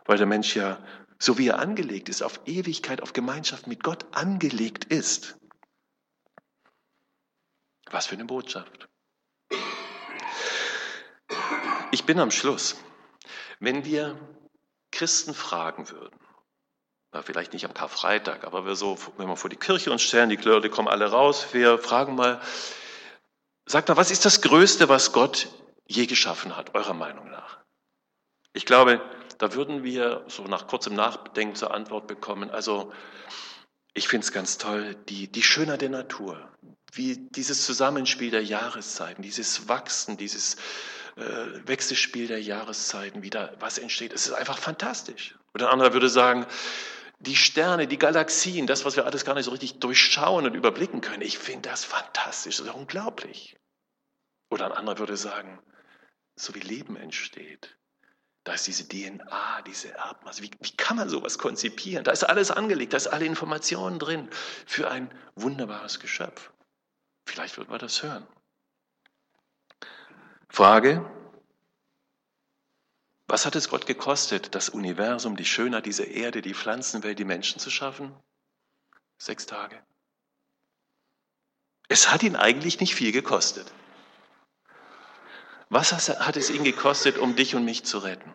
weil 0.05 0.17
der 0.17 0.25
Mensch 0.25 0.55
ja, 0.55 0.83
so 1.19 1.37
wie 1.37 1.49
er 1.49 1.59
angelegt 1.59 2.09
ist, 2.09 2.23
auf 2.23 2.39
Ewigkeit, 2.45 3.01
auf 3.01 3.13
Gemeinschaft 3.13 3.67
mit 3.67 3.83
Gott 3.83 4.05
angelegt 4.15 4.85
ist. 4.85 5.37
Was 7.91 8.07
für 8.07 8.15
eine 8.15 8.25
Botschaft. 8.25 8.87
Ich 11.91 12.05
bin 12.05 12.19
am 12.19 12.31
Schluss. 12.31 12.77
Wenn 13.59 13.85
wir 13.85 14.17
Christen 14.91 15.33
fragen 15.33 15.89
würden, 15.89 16.19
vielleicht 17.23 17.53
nicht 17.53 17.65
am 17.65 17.73
Karfreitag, 17.73 18.43
aber 18.43 18.65
wir 18.65 18.75
so, 18.75 18.97
wenn 19.17 19.27
wir 19.27 19.35
vor 19.35 19.49
die 19.49 19.55
Kirche 19.55 19.91
uns 19.91 20.01
stellen, 20.01 20.29
die 20.29 20.35
Leute 20.35 20.69
kommen 20.69 20.87
alle 20.87 21.07
raus, 21.07 21.47
wir 21.51 21.77
fragen 21.77 22.15
mal, 22.15 22.41
sagt 23.65 23.89
mal, 23.89 23.97
was 23.97 24.11
ist 24.11 24.25
das 24.25 24.41
Größte, 24.41 24.89
was 24.89 25.11
Gott 25.11 25.47
je 25.87 26.05
geschaffen 26.05 26.55
hat, 26.55 26.75
eurer 26.75 26.93
Meinung 26.93 27.29
nach? 27.29 27.57
Ich 28.53 28.65
glaube, 28.65 29.01
da 29.37 29.53
würden 29.53 29.83
wir 29.83 30.23
so 30.27 30.43
nach 30.43 30.67
kurzem 30.67 30.95
Nachdenken 30.95 31.55
zur 31.55 31.73
Antwort 31.73 32.07
bekommen, 32.07 32.49
also 32.49 32.91
ich 33.93 34.07
finde 34.07 34.25
es 34.25 34.31
ganz 34.31 34.57
toll, 34.57 34.95
die, 35.07 35.31
die 35.31 35.43
Schönheit 35.43 35.81
der 35.81 35.89
Natur, 35.89 36.49
wie 36.93 37.17
dieses 37.17 37.65
Zusammenspiel 37.65 38.29
der 38.29 38.43
Jahreszeiten, 38.43 39.21
dieses 39.21 39.69
Wachsen, 39.69 40.17
dieses 40.17 40.57
äh, 41.15 41.21
Wechselspiel 41.65 42.27
der 42.27 42.41
Jahreszeiten, 42.41 43.23
wieder 43.23 43.53
was 43.59 43.77
entsteht. 43.77 44.11
Es 44.11 44.27
ist 44.27 44.33
einfach 44.33 44.57
fantastisch. 44.57 45.35
Und 45.53 45.63
ein 45.63 45.69
anderer 45.69 45.93
würde 45.93 46.09
sagen, 46.09 46.45
die 47.19 47.35
Sterne, 47.35 47.87
die 47.87 47.97
Galaxien, 47.97 48.67
das, 48.67 48.85
was 48.85 48.95
wir 48.95 49.05
alles 49.05 49.25
gar 49.25 49.35
nicht 49.35 49.45
so 49.45 49.51
richtig 49.51 49.79
durchschauen 49.79 50.45
und 50.45 50.53
überblicken 50.53 51.01
können. 51.01 51.21
Ich 51.21 51.37
finde 51.37 51.69
das 51.69 51.83
fantastisch, 51.83 52.57
das 52.57 52.67
ist 52.67 52.73
unglaublich. 52.73 53.55
Oder 54.49 54.65
ein 54.65 54.71
anderer 54.73 54.99
würde 54.99 55.17
sagen, 55.17 55.59
so 56.35 56.53
wie 56.55 56.59
Leben 56.59 56.95
entsteht. 56.95 57.77
Da 58.43 58.53
ist 58.53 58.67
diese 58.67 58.87
DNA, 58.87 59.63
diese 59.63 59.91
Erbmasse. 59.93 60.43
Wie, 60.43 60.51
wie 60.61 60.77
kann 60.77 60.97
man 60.97 61.09
sowas 61.09 61.39
konzipieren? 61.39 62.03
Da 62.03 62.11
ist 62.11 62.23
alles 62.23 62.51
angelegt, 62.51 62.93
da 62.93 62.97
ist 62.97 63.07
alle 63.07 63.25
Informationen 63.25 63.97
drin 63.97 64.29
für 64.67 64.91
ein 64.91 65.09
wunderbares 65.35 65.99
Geschöpf. 65.99 66.51
Vielleicht 67.27 67.57
wird 67.57 67.69
man 67.69 67.79
das 67.79 68.03
hören. 68.03 68.27
Frage, 70.49 71.03
was 73.27 73.45
hat 73.45 73.55
es 73.55 73.69
Gott 73.69 73.87
gekostet, 73.87 74.53
das 74.53 74.69
Universum, 74.69 75.35
die 75.35 75.45
Schönheit 75.45 75.85
dieser 75.85 76.07
Erde, 76.07 76.41
die 76.41 76.53
Pflanzenwelt, 76.53 77.17
die 77.17 77.25
Menschen 77.25 77.59
zu 77.59 77.71
schaffen? 77.71 78.15
Sechs 79.17 79.45
Tage. 79.45 79.81
Es 81.87 82.11
hat 82.11 82.23
ihn 82.23 82.35
eigentlich 82.35 82.79
nicht 82.79 82.93
viel 82.95 83.11
gekostet. 83.11 83.71
Was 85.69 85.91
hat 85.91 86.37
es 86.37 86.49
ihn 86.49 86.63
gekostet, 86.63 87.17
um 87.17 87.35
dich 87.35 87.55
und 87.55 87.65
mich 87.65 87.83
zu 87.83 87.97
retten? 87.99 88.31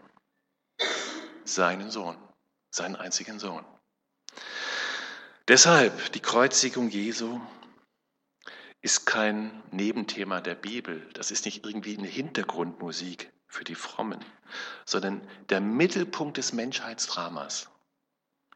Seinen 1.44 1.90
Sohn, 1.90 2.16
seinen 2.70 2.96
einzigen 2.96 3.38
Sohn. 3.38 3.64
Deshalb 5.46 6.12
die 6.12 6.20
Kreuzigung 6.20 6.90
Jesu 6.90 7.40
ist 8.83 9.05
kein 9.05 9.62
Nebenthema 9.70 10.40
der 10.40 10.55
Bibel. 10.55 11.09
Das 11.12 11.31
ist 11.31 11.44
nicht 11.44 11.64
irgendwie 11.64 11.96
eine 11.96 12.07
Hintergrundmusik 12.09 13.33
für 13.51 13.65
die 13.65 13.75
Frommen, 13.75 14.25
sondern 14.87 15.27
der 15.49 15.61
Mittelpunkt 15.61 16.37
des 16.37 16.53
Menschheitsdramas. 16.53 17.69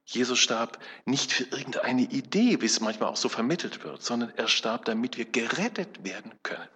Jesus 0.07 0.39
starb 0.39 0.79
nicht 1.05 1.33
für 1.33 1.45
irgendeine 1.45 2.03
Idee, 2.03 2.61
wie 2.61 2.67
es 2.67 2.81
manchmal 2.81 3.09
auch 3.11 3.17
so 3.17 3.29
vermittelt 3.29 3.83
wird, 3.83 4.03
sondern 4.03 4.31
er 4.31 4.49
starb, 4.49 4.85
damit 4.85 5.17
wir 5.17 5.25
gerettet 5.25 6.05
werden 6.05 6.33
können. 6.43 6.69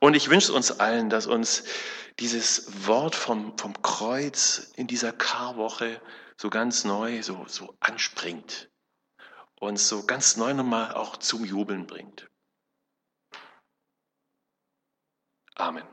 Und 0.00 0.14
ich 0.14 0.28
wünsche 0.28 0.52
uns 0.52 0.80
allen, 0.80 1.08
dass 1.08 1.26
uns 1.26 1.64
dieses 2.18 2.86
Wort 2.86 3.14
vom, 3.14 3.56
vom 3.56 3.80
Kreuz 3.82 4.72
in 4.76 4.86
dieser 4.86 5.12
Karwoche 5.12 6.00
so 6.36 6.50
ganz 6.50 6.84
neu, 6.84 7.22
so, 7.22 7.46
so 7.48 7.74
anspringt, 7.80 8.68
uns 9.60 9.88
so 9.88 10.04
ganz 10.04 10.36
neu 10.36 10.52
nochmal 10.52 10.92
auch 10.92 11.16
zum 11.16 11.44
Jubeln 11.44 11.86
bringt. 11.86 12.28
Amen. 15.54 15.86